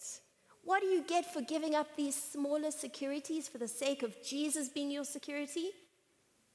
What 0.65 0.83
do 0.83 0.87
you 0.89 1.03
get 1.03 1.33
for 1.33 1.41
giving 1.41 1.75
up 1.75 1.97
these 1.97 2.15
smaller 2.15 2.71
securities 2.71 3.49
for 3.49 3.57
the 3.57 3.69
sake 3.69 4.03
of 4.03 4.23
Jesus 4.23 4.69
being 4.69 4.91
your 4.91 5.05
security? 5.05 5.71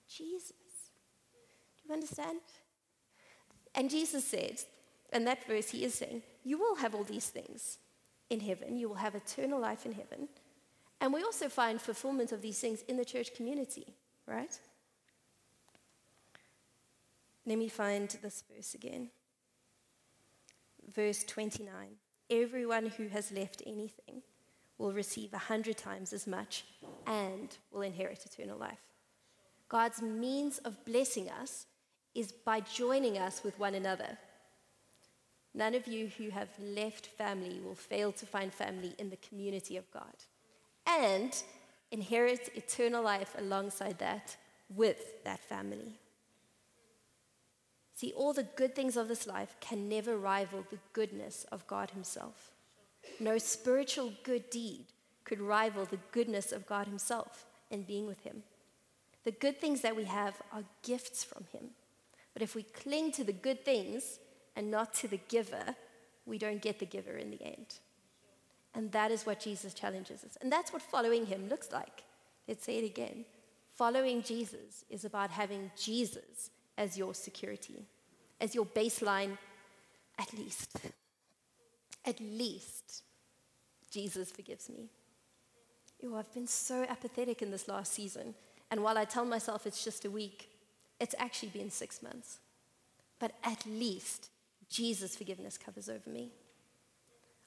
Jesus. 0.07 0.51
Do 1.77 1.87
you 1.87 1.93
understand? 1.95 2.41
And 3.73 3.89
Jesus 3.89 4.23
said, 4.23 4.59
in 5.11 5.25
that 5.25 5.47
verse, 5.47 5.71
he 5.71 5.83
is 5.83 5.95
saying, 5.95 6.21
You 6.43 6.59
will 6.59 6.75
have 6.75 6.93
all 6.93 7.05
these 7.05 7.29
things 7.29 7.79
in 8.31 8.39
heaven. 8.39 8.77
You 8.77 8.89
will 8.89 8.95
have 8.95 9.13
eternal 9.13 9.59
life 9.59 9.85
in 9.85 9.91
heaven. 9.91 10.29
And 10.99 11.13
we 11.13 11.21
also 11.21 11.49
find 11.49 11.79
fulfillment 11.79 12.31
of 12.31 12.41
these 12.41 12.59
things 12.59 12.83
in 12.87 12.97
the 12.97 13.05
church 13.05 13.35
community, 13.35 13.93
right? 14.25 14.57
Let 17.45 17.57
me 17.57 17.67
find 17.67 18.09
this 18.21 18.43
verse 18.51 18.73
again. 18.73 19.09
Verse 20.95 21.23
29 21.23 21.69
Everyone 22.29 22.85
who 22.85 23.09
has 23.09 23.31
left 23.31 23.61
anything 23.65 24.21
will 24.77 24.93
receive 24.93 25.33
a 25.33 25.37
hundred 25.37 25.77
times 25.77 26.13
as 26.13 26.25
much 26.25 26.63
and 27.05 27.57
will 27.71 27.81
inherit 27.81 28.25
eternal 28.25 28.57
life. 28.57 28.79
God's 29.67 30.01
means 30.01 30.59
of 30.59 30.83
blessing 30.85 31.29
us 31.29 31.65
is 32.15 32.31
by 32.31 32.61
joining 32.61 33.17
us 33.17 33.43
with 33.43 33.59
one 33.59 33.75
another. 33.75 34.17
None 35.53 35.75
of 35.75 35.87
you 35.87 36.09
who 36.17 36.29
have 36.29 36.49
left 36.59 37.07
family 37.07 37.59
will 37.59 37.75
fail 37.75 38.11
to 38.13 38.25
find 38.25 38.53
family 38.53 38.95
in 38.97 39.09
the 39.09 39.17
community 39.17 39.75
of 39.75 39.91
God 39.91 40.15
and 40.87 41.35
inherit 41.91 42.49
eternal 42.55 43.03
life 43.03 43.35
alongside 43.37 43.99
that 43.99 44.37
with 44.73 45.23
that 45.25 45.41
family. 45.41 45.99
See, 47.93 48.13
all 48.13 48.33
the 48.33 48.47
good 48.55 48.73
things 48.73 48.97
of 48.97 49.07
this 49.07 49.27
life 49.27 49.55
can 49.59 49.89
never 49.89 50.17
rival 50.17 50.65
the 50.69 50.79
goodness 50.93 51.45
of 51.51 51.67
God 51.67 51.91
Himself. 51.91 52.51
No 53.19 53.37
spiritual 53.37 54.13
good 54.23 54.49
deed 54.49 54.85
could 55.23 55.41
rival 55.41 55.85
the 55.85 55.99
goodness 56.11 56.51
of 56.51 56.65
God 56.65 56.87
Himself 56.87 57.45
in 57.69 57.83
being 57.83 58.07
with 58.07 58.21
Him. 58.21 58.43
The 59.23 59.31
good 59.31 59.59
things 59.59 59.81
that 59.81 59.95
we 59.95 60.05
have 60.05 60.41
are 60.51 60.63
gifts 60.81 61.23
from 61.23 61.45
Him. 61.51 61.71
But 62.33 62.41
if 62.41 62.55
we 62.55 62.63
cling 62.63 63.11
to 63.13 63.23
the 63.23 63.33
good 63.33 63.63
things 63.63 64.19
and 64.55 64.69
not 64.69 64.93
to 64.95 65.07
the 65.07 65.19
giver, 65.29 65.75
we 66.25 66.37
don't 66.37 66.61
get 66.61 66.79
the 66.79 66.85
giver 66.85 67.17
in 67.17 67.31
the 67.31 67.41
end. 67.43 67.79
And 68.73 68.91
that 68.91 69.11
is 69.11 69.25
what 69.25 69.39
Jesus 69.39 69.73
challenges 69.73 70.23
us. 70.23 70.37
And 70.41 70.51
that's 70.51 70.71
what 70.71 70.81
following 70.81 71.25
Him 71.25 71.49
looks 71.49 71.71
like. 71.71 72.03
Let's 72.47 72.65
say 72.65 72.77
it 72.77 72.85
again. 72.85 73.25
Following 73.75 74.21
Jesus 74.21 74.85
is 74.89 75.05
about 75.05 75.31
having 75.31 75.71
Jesus 75.77 76.49
as 76.77 76.97
your 76.97 77.13
security, 77.13 77.85
as 78.39 78.55
your 78.55 78.65
baseline, 78.65 79.37
at 80.17 80.33
least. 80.33 80.77
At 82.05 82.19
least, 82.19 83.03
Jesus 83.91 84.31
forgives 84.31 84.69
me. 84.69 84.89
Oh, 86.03 86.15
I've 86.15 86.33
been 86.33 86.47
so 86.47 86.83
apathetic 86.89 87.41
in 87.41 87.51
this 87.51 87.67
last 87.67 87.93
season. 87.93 88.33
And 88.71 88.83
while 88.83 88.97
I 88.97 89.05
tell 89.05 89.25
myself 89.25 89.67
it's 89.67 89.83
just 89.83 90.05
a 90.05 90.09
week, 90.09 90.49
it's 90.99 91.13
actually 91.19 91.49
been 91.49 91.69
six 91.69 92.01
months. 92.01 92.39
But 93.19 93.33
at 93.43 93.63
least 93.67 94.30
Jesus' 94.71 95.15
forgiveness 95.15 95.57
covers 95.57 95.89
over 95.89 96.09
me. 96.09 96.31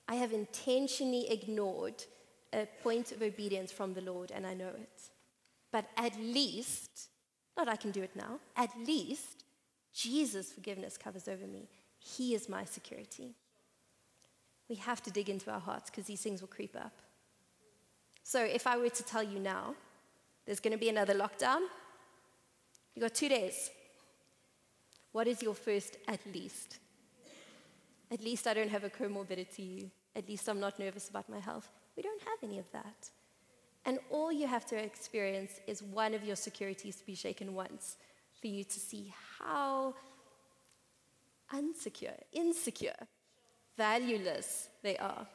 I 0.07 0.17
have 0.17 0.33
intentionally 0.33 1.31
ignored 1.31 2.05
a 2.53 2.69
point 2.83 3.11
of 3.11 3.23
obedience 3.23 3.73
from 3.73 3.95
the 3.95 4.03
Lord, 4.03 4.31
and 4.31 4.47
I 4.47 4.55
know 4.55 4.69
it. 4.69 5.11
But 5.73 5.87
at 5.97 6.17
least 6.21 7.09
not 7.57 7.69
I 7.69 7.77
can 7.77 7.91
do 7.91 8.03
it 8.03 8.15
now. 8.15 8.41
At 8.57 8.71
least 8.87 9.45
Jesus' 9.93 10.53
forgiveness 10.53 10.99
covers 10.99 11.29
over 11.29 11.47
me. 11.47 11.69
He 11.99 12.35
is 12.35 12.49
my 12.49 12.65
security. 12.65 13.35
We 14.69 14.77
have 14.77 15.03
to 15.05 15.11
dig 15.11 15.31
into 15.31 15.51
our 15.51 15.61
hearts 15.61 15.91
because 15.91 16.07
these 16.07 16.21
things 16.21 16.41
will 16.41 16.49
creep 16.49 16.77
up. 16.77 16.93
So, 18.23 18.43
if 18.43 18.67
I 18.67 18.77
were 18.77 18.89
to 18.89 19.03
tell 19.03 19.23
you 19.23 19.39
now, 19.39 19.75
there's 20.47 20.61
going 20.61 20.73
to 20.73 20.79
be 20.79 20.89
another 20.89 21.15
lockdown, 21.15 21.61
you've 22.95 23.03
got 23.03 23.15
two 23.15 23.29
days. 23.29 23.71
What 25.13 25.29
is 25.29 25.43
your 25.43 25.55
first 25.55 25.99
at 26.09 26.21
least? 26.33 26.79
At 28.11 28.23
least 28.23 28.47
I 28.47 28.55
don't 28.55 28.71
have 28.71 28.85
a 28.85 28.90
comorbidity. 28.90 29.90
At 30.14 30.29
least 30.29 30.49
I'm 30.49 30.61
not 30.61 30.79
nervous 30.79 31.09
about 31.09 31.29
my 31.29 31.40
health. 31.40 31.71
We 31.97 32.03
don't 32.03 32.21
have 32.21 32.38
any 32.43 32.59
of 32.59 32.71
that. 32.73 33.11
And 33.87 33.99
all 34.11 34.33
you 34.33 34.47
have 34.47 34.64
to 34.67 34.77
experience 34.77 35.61
is 35.67 35.83
one 35.83 36.14
of 36.14 36.25
your 36.25 36.37
securities 36.37 36.97
to 36.97 37.07
be 37.07 37.14
shaken 37.14 37.55
once 37.55 37.97
for 38.40 38.47
you 38.47 38.64
to 38.64 38.81
see 38.81 39.12
how 39.38 39.95
unsecure, 41.53 42.19
insecure, 42.33 43.07
valueless 43.77 44.69
they 44.83 44.97
are. 44.97 45.27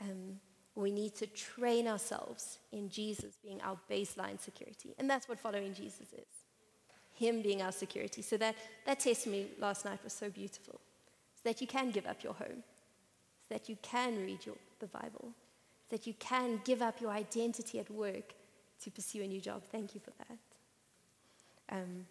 Um, 0.00 0.40
we 0.74 0.90
need 0.90 1.14
to 1.16 1.26
train 1.26 1.88
ourselves 1.88 2.58
in 2.70 2.90
Jesus 2.90 3.38
being 3.42 3.60
our 3.62 3.78
baseline 3.90 4.38
security. 4.38 4.94
And 4.98 5.08
that's 5.08 5.26
what 5.28 5.40
following 5.40 5.72
Jesus 5.72 6.12
is 6.12 6.28
Him 7.14 7.40
being 7.40 7.62
our 7.62 7.72
security. 7.72 8.20
So 8.20 8.36
that, 8.36 8.56
that 8.84 9.00
testimony 9.00 9.48
last 9.58 9.86
night 9.86 10.00
was 10.04 10.12
so 10.12 10.28
beautiful. 10.28 10.80
That 11.46 11.60
you 11.60 11.68
can 11.68 11.92
give 11.92 12.06
up 12.06 12.24
your 12.24 12.32
home, 12.34 12.64
that 13.50 13.68
you 13.68 13.76
can 13.80 14.16
read 14.26 14.44
your, 14.44 14.56
the 14.80 14.88
Bible, 14.88 15.32
that 15.90 16.04
you 16.04 16.14
can 16.18 16.60
give 16.64 16.82
up 16.82 17.00
your 17.00 17.12
identity 17.12 17.78
at 17.78 17.88
work 17.88 18.34
to 18.82 18.90
pursue 18.90 19.22
a 19.22 19.28
new 19.28 19.40
job. 19.40 19.62
Thank 19.70 19.94
you 19.94 20.00
for 20.00 20.10
that. 20.18 21.76
Um, 21.76 22.06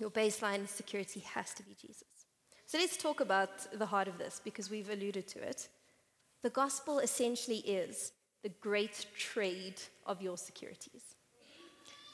your 0.00 0.10
baseline 0.10 0.66
security 0.68 1.20
has 1.20 1.54
to 1.54 1.62
be 1.62 1.76
Jesus. 1.80 2.26
So 2.66 2.78
let's 2.78 2.96
talk 2.96 3.20
about 3.20 3.78
the 3.78 3.86
heart 3.86 4.08
of 4.08 4.18
this 4.18 4.40
because 4.42 4.68
we've 4.68 4.90
alluded 4.90 5.28
to 5.28 5.38
it. 5.38 5.68
The 6.42 6.50
gospel 6.50 6.98
essentially 6.98 7.58
is 7.58 8.10
the 8.42 8.48
great 8.60 9.06
trade 9.16 9.80
of 10.04 10.20
your 10.20 10.36
securities. 10.36 11.14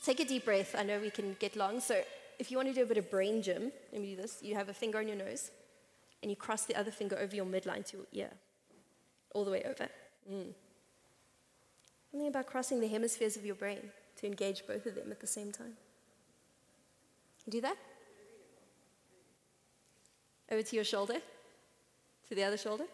Take 0.04 0.20
a 0.20 0.26
deep 0.26 0.44
breath. 0.44 0.74
I 0.78 0.82
know 0.82 0.98
we 0.98 1.08
can 1.08 1.36
get 1.40 1.56
long. 1.56 1.80
So 1.80 2.02
if 2.44 2.50
you 2.50 2.58
want 2.58 2.68
to 2.68 2.74
do 2.74 2.82
a 2.82 2.86
bit 2.86 2.98
of 2.98 3.10
brain 3.10 3.40
gym, 3.40 3.72
let 3.90 4.02
me 4.02 4.14
do 4.14 4.16
this. 4.20 4.42
You 4.42 4.54
have 4.54 4.68
a 4.68 4.74
finger 4.74 4.98
on 4.98 5.08
your 5.08 5.16
nose 5.16 5.50
and 6.22 6.30
you 6.30 6.36
cross 6.36 6.66
the 6.66 6.76
other 6.76 6.90
finger 6.90 7.18
over 7.18 7.34
your 7.34 7.46
midline 7.46 7.86
to 7.86 7.96
your 7.96 8.06
ear, 8.12 8.30
all 9.34 9.46
the 9.46 9.50
way 9.50 9.62
over. 9.62 9.88
Mm. 10.30 10.52
Something 12.10 12.28
about 12.28 12.44
crossing 12.44 12.80
the 12.80 12.86
hemispheres 12.86 13.38
of 13.38 13.46
your 13.46 13.54
brain 13.54 13.78
to 14.18 14.26
engage 14.26 14.66
both 14.66 14.84
of 14.84 14.94
them 14.94 15.10
at 15.10 15.20
the 15.20 15.26
same 15.26 15.52
time. 15.52 15.72
Do 17.48 17.62
that? 17.62 17.78
Over 20.52 20.62
to 20.62 20.76
your 20.76 20.84
shoulder, 20.84 21.16
to 22.28 22.34
the 22.34 22.44
other 22.44 22.58
shoulder. 22.58 22.84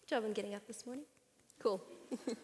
Good 0.00 0.08
job 0.08 0.24
on 0.24 0.32
getting 0.32 0.56
up 0.56 0.66
this 0.66 0.84
morning. 0.84 1.04
Cool. 1.60 1.80
but 2.26 2.36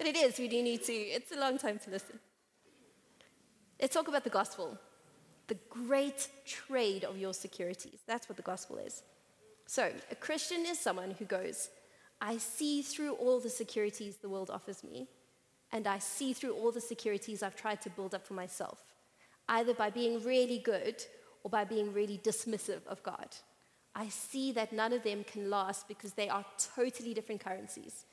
it 0.00 0.16
is, 0.16 0.36
we 0.36 0.48
do 0.48 0.60
need 0.64 0.82
to, 0.82 0.92
it's 0.92 1.30
a 1.30 1.38
long 1.38 1.58
time 1.58 1.78
to 1.84 1.90
listen. 1.90 2.18
Let's 3.80 3.94
talk 3.94 4.08
about 4.08 4.24
the 4.24 4.30
gospel 4.30 4.78
the 5.48 5.56
great 5.70 6.28
trade 6.44 7.04
of 7.04 7.16
your 7.16 7.32
securities. 7.32 8.00
That's 8.06 8.28
what 8.28 8.36
the 8.36 8.42
gospel 8.42 8.78
is. 8.78 9.02
So, 9.66 9.92
a 10.10 10.14
Christian 10.14 10.66
is 10.66 10.78
someone 10.78 11.12
who 11.12 11.24
goes, 11.24 11.70
I 12.20 12.38
see 12.38 12.82
through 12.82 13.12
all 13.14 13.40
the 13.40 13.50
securities 13.50 14.16
the 14.16 14.28
world 14.28 14.50
offers 14.50 14.82
me, 14.82 15.08
and 15.72 15.86
I 15.86 15.98
see 15.98 16.32
through 16.32 16.54
all 16.54 16.72
the 16.72 16.80
securities 16.80 17.42
I've 17.42 17.56
tried 17.56 17.82
to 17.82 17.90
build 17.90 18.14
up 18.14 18.26
for 18.26 18.34
myself, 18.34 18.82
either 19.48 19.74
by 19.74 19.90
being 19.90 20.22
really 20.24 20.58
good 20.58 21.04
or 21.42 21.50
by 21.50 21.64
being 21.64 21.92
really 21.92 22.18
dismissive 22.18 22.86
of 22.86 23.02
God. 23.02 23.28
I 23.94 24.08
see 24.08 24.52
that 24.52 24.72
none 24.72 24.92
of 24.92 25.02
them 25.02 25.24
can 25.24 25.50
last 25.50 25.88
because 25.88 26.12
they 26.12 26.28
are 26.28 26.44
totally 26.74 27.14
different 27.14 27.42
currencies. 27.42 28.04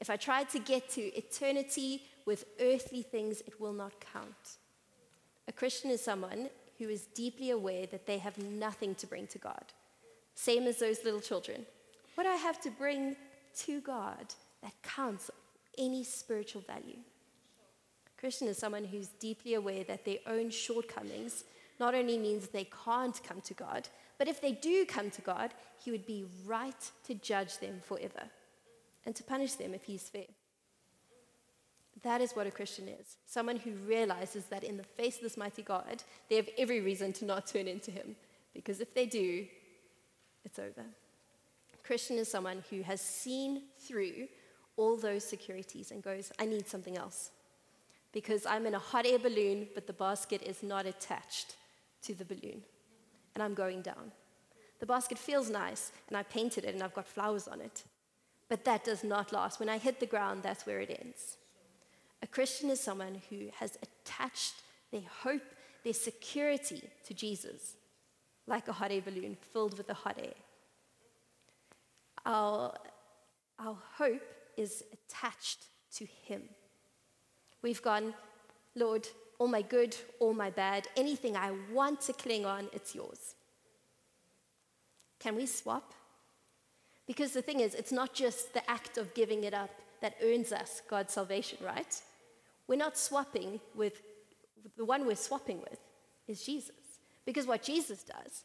If 0.00 0.10
I 0.10 0.16
try 0.16 0.44
to 0.44 0.58
get 0.58 0.88
to 0.90 1.00
eternity 1.16 2.02
with 2.26 2.44
earthly 2.60 3.02
things, 3.02 3.40
it 3.46 3.60
will 3.60 3.72
not 3.72 3.92
count. 4.12 4.58
A 5.48 5.52
Christian 5.52 5.90
is 5.90 6.04
someone 6.04 6.50
who 6.78 6.88
is 6.88 7.06
deeply 7.14 7.50
aware 7.50 7.86
that 7.86 8.06
they 8.06 8.18
have 8.18 8.38
nothing 8.38 8.94
to 8.96 9.06
bring 9.06 9.26
to 9.28 9.38
God. 9.38 9.64
Same 10.34 10.66
as 10.66 10.78
those 10.78 11.04
little 11.04 11.20
children. 11.20 11.64
What 12.14 12.26
I 12.26 12.34
have 12.34 12.60
to 12.60 12.70
bring 12.70 13.16
to 13.60 13.80
God 13.80 14.34
that 14.62 14.74
counts 14.82 15.30
any 15.78 16.04
spiritual 16.04 16.60
value. 16.62 16.98
A 18.06 18.20
Christian 18.20 18.46
is 18.46 18.58
someone 18.58 18.84
who's 18.84 19.08
deeply 19.08 19.54
aware 19.54 19.84
that 19.84 20.04
their 20.04 20.18
own 20.26 20.50
shortcomings 20.50 21.44
not 21.80 21.94
only 21.94 22.18
means 22.18 22.48
they 22.48 22.68
can't 22.84 23.20
come 23.24 23.40
to 23.40 23.54
God, 23.54 23.88
but 24.18 24.28
if 24.28 24.40
they 24.40 24.52
do 24.52 24.84
come 24.84 25.10
to 25.10 25.22
God, 25.22 25.54
He 25.82 25.90
would 25.90 26.06
be 26.06 26.26
right 26.44 26.90
to 27.06 27.14
judge 27.14 27.58
them 27.58 27.80
forever 27.82 28.24
and 29.06 29.14
to 29.14 29.22
punish 29.22 29.54
them 29.54 29.74
if 29.74 29.84
He's 29.84 30.08
fair. 30.08 30.26
That 32.02 32.20
is 32.20 32.32
what 32.32 32.46
a 32.46 32.50
Christian 32.50 32.88
is 32.88 33.16
someone 33.26 33.56
who 33.56 33.72
realizes 33.86 34.44
that 34.46 34.64
in 34.64 34.76
the 34.76 34.82
face 34.82 35.16
of 35.16 35.22
this 35.22 35.36
mighty 35.36 35.62
God, 35.62 36.02
they 36.28 36.36
have 36.36 36.48
every 36.56 36.80
reason 36.80 37.12
to 37.14 37.24
not 37.24 37.46
turn 37.46 37.66
into 37.66 37.90
Him, 37.90 38.16
because 38.54 38.80
if 38.80 38.94
they 38.94 39.06
do, 39.06 39.46
it's 40.44 40.58
over. 40.58 40.82
A 40.82 41.86
Christian 41.86 42.16
is 42.16 42.30
someone 42.30 42.62
who 42.70 42.82
has 42.82 43.00
seen 43.00 43.62
through 43.78 44.28
all 44.76 44.96
those 44.96 45.24
securities 45.24 45.90
and 45.90 46.02
goes, 46.02 46.32
I 46.38 46.46
need 46.46 46.68
something 46.68 46.96
else. 46.96 47.30
Because 48.12 48.46
I'm 48.46 48.64
in 48.66 48.74
a 48.74 48.78
hot 48.78 49.04
air 49.06 49.18
balloon, 49.18 49.68
but 49.74 49.86
the 49.86 49.92
basket 49.92 50.42
is 50.42 50.62
not 50.62 50.86
attached 50.86 51.56
to 52.02 52.14
the 52.14 52.24
balloon, 52.24 52.62
and 53.34 53.42
I'm 53.42 53.54
going 53.54 53.82
down. 53.82 54.12
The 54.80 54.86
basket 54.86 55.18
feels 55.18 55.50
nice, 55.50 55.92
and 56.08 56.16
I 56.16 56.22
painted 56.22 56.64
it, 56.64 56.74
and 56.74 56.82
I've 56.82 56.94
got 56.94 57.06
flowers 57.06 57.48
on 57.48 57.60
it. 57.60 57.82
But 58.48 58.64
that 58.64 58.84
does 58.84 59.04
not 59.04 59.32
last. 59.32 59.60
When 59.60 59.68
I 59.68 59.78
hit 59.78 60.00
the 60.00 60.06
ground, 60.06 60.42
that's 60.42 60.64
where 60.64 60.80
it 60.80 60.98
ends. 61.02 61.36
A 62.22 62.26
Christian 62.26 62.70
is 62.70 62.80
someone 62.80 63.20
who 63.30 63.48
has 63.58 63.78
attached 63.82 64.54
their 64.90 65.02
hope, 65.22 65.42
their 65.84 65.92
security 65.92 66.82
to 67.06 67.14
Jesus, 67.14 67.74
like 68.46 68.68
a 68.68 68.72
hot 68.72 68.90
air 68.90 69.00
balloon 69.00 69.36
filled 69.52 69.76
with 69.76 69.86
the 69.86 69.94
hot 69.94 70.18
air. 70.18 70.34
Our, 72.26 72.74
our 73.58 73.76
hope 73.96 74.22
is 74.56 74.84
attached 74.92 75.64
to 75.94 76.06
Him. 76.24 76.42
We've 77.62 77.82
gone, 77.82 78.14
Lord, 78.74 79.08
all 79.38 79.48
my 79.48 79.62
good, 79.62 79.96
all 80.18 80.34
my 80.34 80.50
bad, 80.50 80.88
anything 80.96 81.36
I 81.36 81.52
want 81.72 82.00
to 82.02 82.12
cling 82.12 82.44
on, 82.44 82.68
it's 82.72 82.94
yours. 82.94 83.34
Can 85.20 85.36
we 85.36 85.46
swap? 85.46 85.94
Because 87.06 87.32
the 87.32 87.42
thing 87.42 87.60
is, 87.60 87.74
it's 87.74 87.92
not 87.92 88.12
just 88.12 88.52
the 88.52 88.68
act 88.70 88.98
of 88.98 89.14
giving 89.14 89.44
it 89.44 89.54
up 89.54 89.70
that 90.00 90.16
earns 90.22 90.52
us 90.52 90.82
God's 90.88 91.12
salvation, 91.12 91.58
right? 91.64 92.00
We're 92.68 92.76
not 92.76 92.96
swapping 92.96 93.60
with 93.74 94.00
the 94.76 94.84
one 94.84 95.06
we're 95.06 95.16
swapping 95.16 95.60
with 95.60 95.78
is 96.28 96.44
Jesus. 96.44 96.76
Because 97.24 97.46
what 97.46 97.62
Jesus 97.62 98.04
does 98.04 98.44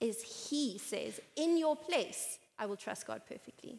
is 0.00 0.50
he 0.50 0.78
says, 0.78 1.20
In 1.36 1.56
your 1.56 1.76
place, 1.76 2.38
I 2.58 2.66
will 2.66 2.76
trust 2.76 3.06
God 3.06 3.22
perfectly. 3.28 3.78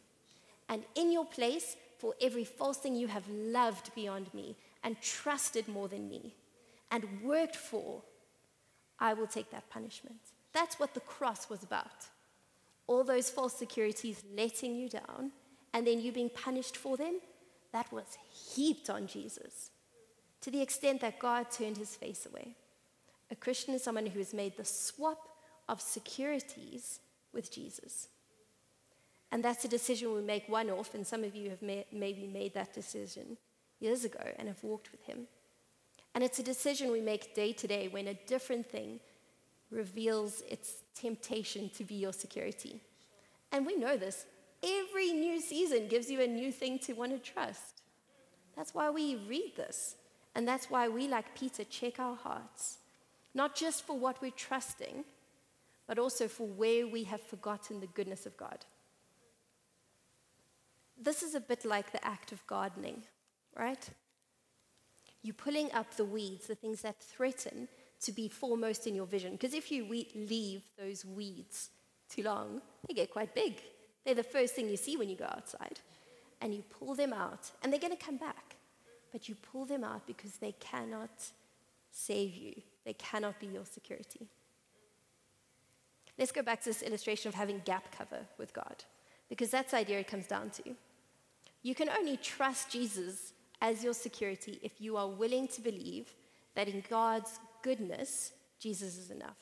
And 0.69 0.83
in 0.95 1.11
your 1.11 1.25
place, 1.25 1.75
for 1.99 2.15
every 2.21 2.45
false 2.45 2.77
thing 2.77 2.95
you 2.95 3.07
have 3.07 3.27
loved 3.29 3.93
beyond 3.93 4.33
me 4.33 4.55
and 4.83 4.99
trusted 5.01 5.67
more 5.67 5.87
than 5.87 6.09
me 6.09 6.33
and 6.89 7.05
worked 7.21 7.55
for, 7.55 8.01
I 8.99 9.13
will 9.13 9.27
take 9.27 9.51
that 9.51 9.69
punishment. 9.69 10.19
That's 10.53 10.79
what 10.79 10.93
the 10.93 10.99
cross 11.01 11.49
was 11.49 11.63
about. 11.63 12.07
All 12.87 13.03
those 13.03 13.29
false 13.29 13.53
securities 13.57 14.23
letting 14.35 14.75
you 14.75 14.89
down 14.89 15.31
and 15.73 15.85
then 15.85 15.99
you 15.99 16.11
being 16.11 16.29
punished 16.29 16.77
for 16.77 16.97
them, 16.97 17.19
that 17.73 17.91
was 17.91 18.17
heaped 18.53 18.89
on 18.89 19.07
Jesus 19.07 19.71
to 20.41 20.51
the 20.51 20.61
extent 20.61 21.01
that 21.01 21.19
God 21.19 21.51
turned 21.51 21.77
his 21.77 21.95
face 21.95 22.25
away. 22.25 22.55
A 23.29 23.35
Christian 23.35 23.73
is 23.73 23.83
someone 23.83 24.07
who 24.07 24.19
has 24.19 24.33
made 24.33 24.57
the 24.57 24.65
swap 24.65 25.29
of 25.69 25.79
securities 25.79 26.99
with 27.33 27.51
Jesus. 27.51 28.07
And 29.31 29.43
that's 29.43 29.63
a 29.63 29.69
decision 29.69 30.13
we 30.13 30.21
make 30.21 30.49
one 30.49 30.69
off, 30.69 30.93
and 30.93 31.07
some 31.07 31.23
of 31.23 31.35
you 31.35 31.49
have 31.49 31.61
may, 31.61 31.85
maybe 31.91 32.27
made 32.27 32.53
that 32.53 32.73
decision 32.73 33.37
years 33.79 34.03
ago 34.03 34.23
and 34.37 34.47
have 34.49 34.61
walked 34.63 34.91
with 34.91 35.03
him. 35.03 35.27
And 36.13 36.23
it's 36.23 36.39
a 36.39 36.43
decision 36.43 36.91
we 36.91 36.99
make 36.99 37.33
day 37.33 37.53
to 37.53 37.67
day 37.67 37.87
when 37.87 38.07
a 38.07 38.19
different 38.27 38.69
thing 38.69 38.99
reveals 39.69 40.43
its 40.49 40.83
temptation 40.93 41.69
to 41.75 41.85
be 41.85 41.95
your 41.95 42.11
security. 42.11 42.81
And 43.53 43.65
we 43.65 43.77
know 43.77 43.95
this. 43.95 44.25
Every 44.63 45.11
new 45.11 45.41
season 45.41 45.87
gives 45.87 46.09
you 46.09 46.21
a 46.21 46.27
new 46.27 46.51
thing 46.51 46.77
to 46.79 46.93
want 46.93 47.11
to 47.11 47.31
trust. 47.31 47.81
That's 48.55 48.73
why 48.73 48.89
we 48.89 49.15
read 49.27 49.53
this. 49.55 49.95
And 50.35 50.47
that's 50.47 50.69
why 50.69 50.87
we, 50.87 51.07
like 51.07 51.35
Peter, 51.35 51.63
check 51.63 51.99
our 51.99 52.15
hearts, 52.15 52.77
not 53.33 53.55
just 53.55 53.85
for 53.85 53.97
what 53.97 54.21
we're 54.21 54.31
trusting, 54.31 55.03
but 55.87 55.99
also 55.99 56.27
for 56.27 56.47
where 56.47 56.87
we 56.87 57.03
have 57.03 57.21
forgotten 57.21 57.79
the 57.79 57.87
goodness 57.87 58.25
of 58.25 58.37
God. 58.37 58.65
This 61.01 61.23
is 61.23 61.35
a 61.35 61.41
bit 61.41 61.65
like 61.65 61.91
the 61.91 62.05
act 62.05 62.31
of 62.31 62.45
gardening, 62.45 63.01
right? 63.57 63.89
You're 65.23 65.33
pulling 65.33 65.71
up 65.73 65.95
the 65.95 66.05
weeds, 66.05 66.47
the 66.47 66.55
things 66.55 66.81
that 66.81 67.01
threaten 67.01 67.67
to 68.01 68.11
be 68.11 68.27
foremost 68.27 68.87
in 68.87 68.95
your 68.95 69.05
vision. 69.05 69.33
Because 69.33 69.53
if 69.53 69.71
you 69.71 69.85
leave 70.15 70.61
those 70.77 71.03
weeds 71.03 71.71
too 72.09 72.23
long, 72.23 72.61
they 72.87 72.93
get 72.93 73.11
quite 73.11 73.33
big. 73.35 73.61
They're 74.05 74.15
the 74.15 74.23
first 74.23 74.55
thing 74.55 74.69
you 74.69 74.77
see 74.77 74.97
when 74.97 75.09
you 75.09 75.15
go 75.15 75.25
outside. 75.25 75.79
And 76.41 76.53
you 76.53 76.63
pull 76.79 76.95
them 76.95 77.13
out, 77.13 77.51
and 77.61 77.71
they're 77.71 77.79
going 77.79 77.95
to 77.95 78.03
come 78.03 78.17
back 78.17 78.55
but 79.11 79.27
you 79.27 79.35
pull 79.35 79.65
them 79.65 79.83
out 79.83 80.07
because 80.07 80.37
they 80.37 80.53
cannot 80.53 81.09
save 81.91 82.35
you, 82.35 82.53
they 82.85 82.93
cannot 82.93 83.39
be 83.39 83.47
your 83.47 83.65
security. 83.65 84.27
Let's 86.17 86.31
go 86.31 86.41
back 86.41 86.61
to 86.61 86.69
this 86.69 86.81
illustration 86.81 87.29
of 87.29 87.35
having 87.35 87.61
gap 87.65 87.95
cover 87.95 88.19
with 88.37 88.53
God, 88.53 88.83
because 89.29 89.51
that's 89.51 89.71
the 89.71 89.77
idea 89.77 89.99
it 89.99 90.07
comes 90.07 90.27
down 90.27 90.49
to. 90.51 90.75
You 91.63 91.75
can 91.75 91.89
only 91.89 92.17
trust 92.17 92.71
Jesus 92.71 93.33
as 93.61 93.83
your 93.83 93.93
security 93.93 94.59
if 94.63 94.79
you 94.79 94.97
are 94.97 95.07
willing 95.07 95.47
to 95.49 95.61
believe 95.61 96.13
that 96.55 96.67
in 96.67 96.83
God's 96.89 97.39
goodness, 97.61 98.31
Jesus 98.59 98.97
is 98.97 99.11
enough. 99.11 99.37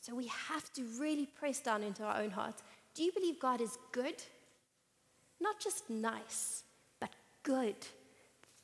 So 0.00 0.16
we 0.16 0.26
have 0.26 0.72
to 0.72 0.82
really 0.98 1.26
press 1.26 1.60
down 1.60 1.84
into 1.84 2.02
our 2.02 2.20
own 2.20 2.30
heart. 2.30 2.56
Do 2.94 3.02
you 3.02 3.12
believe 3.12 3.40
God 3.40 3.60
is 3.60 3.78
good? 3.90 4.22
Not 5.40 5.58
just 5.60 5.88
nice, 5.88 6.64
but 7.00 7.10
good 7.42 7.76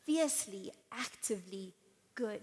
fiercely, 0.08 0.72
actively 0.90 1.74
good. 2.14 2.40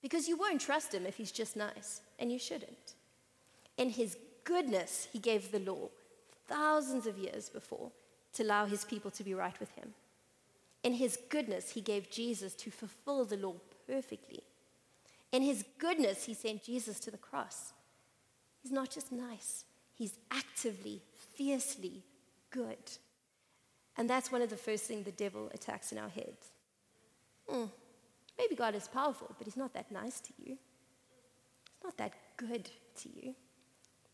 Because 0.00 0.26
you 0.26 0.38
won't 0.38 0.62
trust 0.62 0.94
him 0.94 1.04
if 1.04 1.16
he's 1.18 1.30
just 1.30 1.54
nice, 1.54 2.00
and 2.18 2.32
you 2.32 2.38
shouldn't. 2.38 2.94
In 3.76 3.90
his 3.90 4.16
goodness, 4.44 5.08
he 5.12 5.18
gave 5.18 5.52
the 5.52 5.58
law 5.58 5.90
thousands 6.48 7.06
of 7.06 7.18
years 7.18 7.50
before 7.50 7.90
to 8.32 8.42
allow 8.42 8.64
his 8.64 8.86
people 8.86 9.10
to 9.10 9.22
be 9.22 9.34
right 9.34 9.58
with 9.60 9.70
him. 9.72 9.92
In 10.82 10.94
his 10.94 11.18
goodness, 11.28 11.70
he 11.70 11.82
gave 11.82 12.10
Jesus 12.10 12.54
to 12.54 12.70
fulfill 12.70 13.26
the 13.26 13.36
law 13.36 13.54
perfectly. 13.86 14.42
In 15.30 15.42
his 15.42 15.64
goodness, 15.78 16.24
he 16.24 16.32
sent 16.32 16.64
Jesus 16.64 16.98
to 17.00 17.10
the 17.10 17.18
cross 17.18 17.74
He's 18.62 18.72
not 18.72 18.88
just 18.88 19.12
nice, 19.12 19.66
He's 19.94 20.18
actively, 20.30 21.02
fiercely 21.34 22.02
good. 22.50 22.78
And 23.96 24.10
that's 24.10 24.32
one 24.32 24.42
of 24.42 24.50
the 24.50 24.56
first 24.56 24.84
things 24.84 25.04
the 25.04 25.12
devil 25.12 25.50
attacks 25.54 25.92
in 25.92 25.98
our 25.98 26.08
heads. 26.08 26.50
Hmm, 27.48 27.66
maybe 28.38 28.56
God 28.56 28.74
is 28.74 28.88
powerful, 28.88 29.34
but 29.38 29.46
He's 29.46 29.56
not 29.56 29.72
that 29.74 29.90
nice 29.92 30.20
to 30.20 30.32
you. 30.38 30.56
He's 30.56 31.84
not 31.84 31.96
that 31.98 32.12
good 32.36 32.68
to 33.02 33.08
you. 33.08 33.34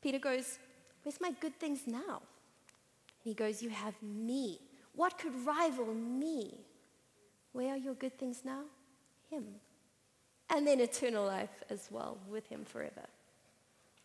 Peter 0.02 0.18
goes, 0.18 0.58
Where's 1.02 1.20
my 1.20 1.32
good 1.40 1.58
things 1.58 1.80
now? 1.86 2.20
And 3.22 3.24
he 3.24 3.34
goes, 3.34 3.62
You 3.62 3.70
have 3.70 3.94
me. 4.02 4.60
What 4.94 5.18
could 5.18 5.46
rival 5.46 5.94
me? 5.94 6.58
Where 7.52 7.74
are 7.74 7.76
your 7.76 7.94
good 7.94 8.18
things 8.18 8.42
now? 8.44 8.62
Him. 9.30 9.44
And 10.48 10.66
then 10.66 10.80
eternal 10.80 11.26
life 11.26 11.62
as 11.70 11.88
well 11.90 12.18
with 12.28 12.46
Him 12.48 12.64
forever. 12.64 13.06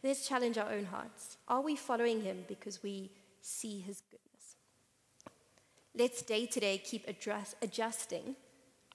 Let's 0.06 0.28
challenge 0.28 0.60
our 0.60 0.72
own 0.72 0.86
hearts. 0.86 1.38
Are 1.47 1.62
we 1.62 1.76
following 1.76 2.22
Him 2.22 2.45
because 2.47 2.84
we 2.84 3.10
see 3.41 3.80
His 3.80 4.01
goodness? 4.01 4.56
Let's 5.97 6.22
day 6.22 6.45
to 6.45 6.60
day 6.60 6.78
keep 6.78 7.08
address, 7.08 7.56
adjusting 7.64 8.36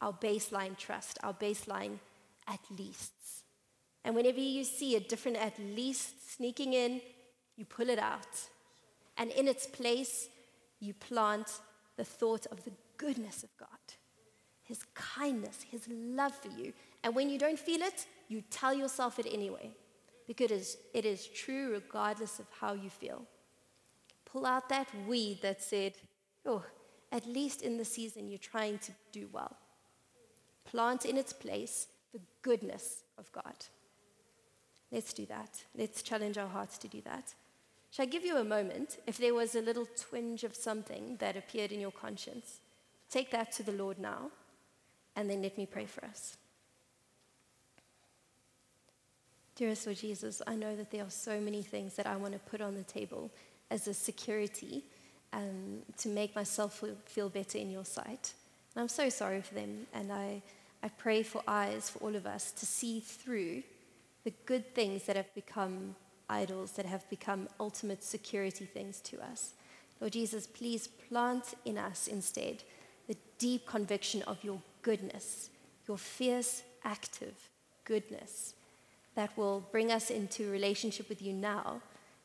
our 0.00 0.12
baseline 0.12 0.78
trust, 0.78 1.18
our 1.24 1.34
baseline 1.34 1.98
at 2.46 2.60
leasts. 2.78 3.42
And 4.04 4.14
whenever 4.14 4.38
you 4.38 4.62
see 4.62 4.94
a 4.94 5.00
different 5.00 5.38
at 5.38 5.58
least 5.58 6.36
sneaking 6.36 6.74
in, 6.74 7.00
you 7.56 7.64
pull 7.64 7.90
it 7.90 7.98
out. 7.98 8.48
And 9.18 9.32
in 9.32 9.48
its 9.48 9.66
place, 9.66 10.28
you 10.78 10.94
plant 10.94 11.48
the 11.96 12.04
thought 12.04 12.46
of 12.52 12.62
the 12.62 12.72
goodness 12.98 13.42
of 13.42 13.48
God, 13.58 13.96
His 14.62 14.84
kindness, 14.94 15.66
His 15.68 15.88
love 15.90 16.36
for 16.36 16.56
you. 16.56 16.72
And 17.02 17.16
when 17.16 17.28
you 17.28 17.36
don't 17.36 17.58
feel 17.58 17.82
it, 17.82 18.06
you 18.28 18.44
tell 18.48 18.72
yourself 18.72 19.18
it 19.18 19.26
anyway, 19.28 19.72
because 20.30 20.52
it 20.52 20.52
is, 20.52 20.76
it 20.94 21.04
is 21.04 21.26
true 21.26 21.72
regardless 21.72 22.38
of 22.38 22.46
how 22.60 22.72
you 22.72 22.88
feel. 22.88 23.24
Pull 24.24 24.46
out 24.46 24.68
that 24.68 24.86
weed 25.08 25.40
that 25.42 25.60
said, 25.60 25.94
oh, 26.46 26.62
at 27.10 27.26
least 27.26 27.62
in 27.62 27.78
the 27.78 27.84
season 27.84 28.28
you're 28.28 28.38
trying 28.38 28.78
to 28.78 28.92
do 29.10 29.28
well. 29.32 29.56
Plant 30.64 31.04
in 31.04 31.16
its 31.16 31.32
place 31.32 31.88
the 32.12 32.20
goodness 32.42 33.02
of 33.18 33.32
God. 33.32 33.56
Let's 34.92 35.12
do 35.12 35.26
that. 35.26 35.64
Let's 35.76 36.00
challenge 36.00 36.38
our 36.38 36.46
hearts 36.46 36.78
to 36.78 36.86
do 36.86 37.00
that. 37.06 37.34
Shall 37.90 38.04
I 38.04 38.06
give 38.06 38.24
you 38.24 38.36
a 38.36 38.44
moment? 38.44 38.98
If 39.08 39.18
there 39.18 39.34
was 39.34 39.56
a 39.56 39.60
little 39.60 39.88
twinge 39.98 40.44
of 40.44 40.54
something 40.54 41.16
that 41.18 41.36
appeared 41.36 41.72
in 41.72 41.80
your 41.80 41.90
conscience, 41.90 42.60
take 43.10 43.32
that 43.32 43.50
to 43.54 43.64
the 43.64 43.72
Lord 43.72 43.98
now, 43.98 44.30
and 45.16 45.28
then 45.28 45.42
let 45.42 45.58
me 45.58 45.66
pray 45.66 45.86
for 45.86 46.04
us. 46.04 46.36
Dearest 49.60 49.84
Lord 49.84 49.98
Jesus, 49.98 50.40
I 50.46 50.54
know 50.54 50.74
that 50.74 50.90
there 50.90 51.04
are 51.04 51.10
so 51.10 51.38
many 51.38 51.60
things 51.60 51.94
that 51.96 52.06
I 52.06 52.16
want 52.16 52.32
to 52.32 52.38
put 52.38 52.62
on 52.62 52.74
the 52.74 52.82
table 52.82 53.30
as 53.70 53.86
a 53.88 53.92
security 53.92 54.82
um, 55.34 55.80
to 55.98 56.08
make 56.08 56.34
myself 56.34 56.82
feel 57.04 57.28
better 57.28 57.58
in 57.58 57.70
your 57.70 57.84
sight. 57.84 58.32
And 58.74 58.80
I'm 58.80 58.88
so 58.88 59.10
sorry 59.10 59.42
for 59.42 59.52
them, 59.52 59.86
and 59.92 60.10
I, 60.10 60.40
I 60.82 60.88
pray 60.88 61.22
for 61.22 61.42
eyes 61.46 61.90
for 61.90 61.98
all 61.98 62.16
of 62.16 62.24
us 62.24 62.52
to 62.52 62.64
see 62.64 63.00
through 63.00 63.62
the 64.24 64.32
good 64.46 64.74
things 64.74 65.04
that 65.04 65.16
have 65.16 65.34
become 65.34 65.94
idols, 66.30 66.72
that 66.72 66.86
have 66.86 67.06
become 67.10 67.46
ultimate 67.60 68.02
security 68.02 68.64
things 68.64 68.98
to 69.02 69.22
us. 69.22 69.52
Lord 70.00 70.14
Jesus, 70.14 70.46
please 70.46 70.86
plant 70.86 71.52
in 71.66 71.76
us 71.76 72.08
instead 72.08 72.64
the 73.08 73.16
deep 73.36 73.66
conviction 73.66 74.22
of 74.22 74.42
your 74.42 74.62
goodness, 74.80 75.50
your 75.86 75.98
fierce, 75.98 76.62
active 76.82 77.34
goodness 77.84 78.54
that 79.20 79.36
will 79.36 79.60
bring 79.70 79.92
us 79.92 80.08
into 80.08 80.50
relationship 80.50 81.06
with 81.10 81.20
you 81.20 81.34
now 81.34 81.82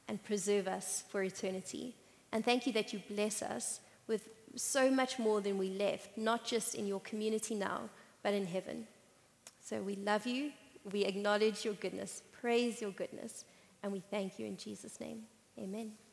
and 0.07 0.23
preserve 0.23 0.65
us 0.65 1.03
for 1.09 1.21
eternity. 1.21 1.93
And 2.31 2.43
thank 2.45 2.65
you 2.65 2.71
that 2.71 2.93
you 2.93 3.01
bless 3.09 3.41
us 3.41 3.81
with 4.07 4.29
so 4.55 4.89
much 4.89 5.19
more 5.19 5.41
than 5.41 5.57
we 5.57 5.69
left, 5.71 6.17
not 6.17 6.45
just 6.45 6.73
in 6.73 6.87
your 6.87 7.01
community 7.01 7.53
now, 7.53 7.89
but 8.23 8.33
in 8.33 8.45
heaven. 8.45 8.87
So 9.59 9.81
we 9.81 9.97
love 9.97 10.25
you. 10.25 10.51
We 10.89 11.03
acknowledge 11.03 11.65
your 11.65 11.73
goodness, 11.73 12.21
praise 12.31 12.79
your 12.79 12.91
goodness, 12.91 13.43
and 13.83 13.91
we 13.91 13.99
thank 13.99 14.39
you 14.39 14.45
in 14.45 14.55
Jesus' 14.55 14.99
name. 15.01 15.23
Amen. 15.59 16.04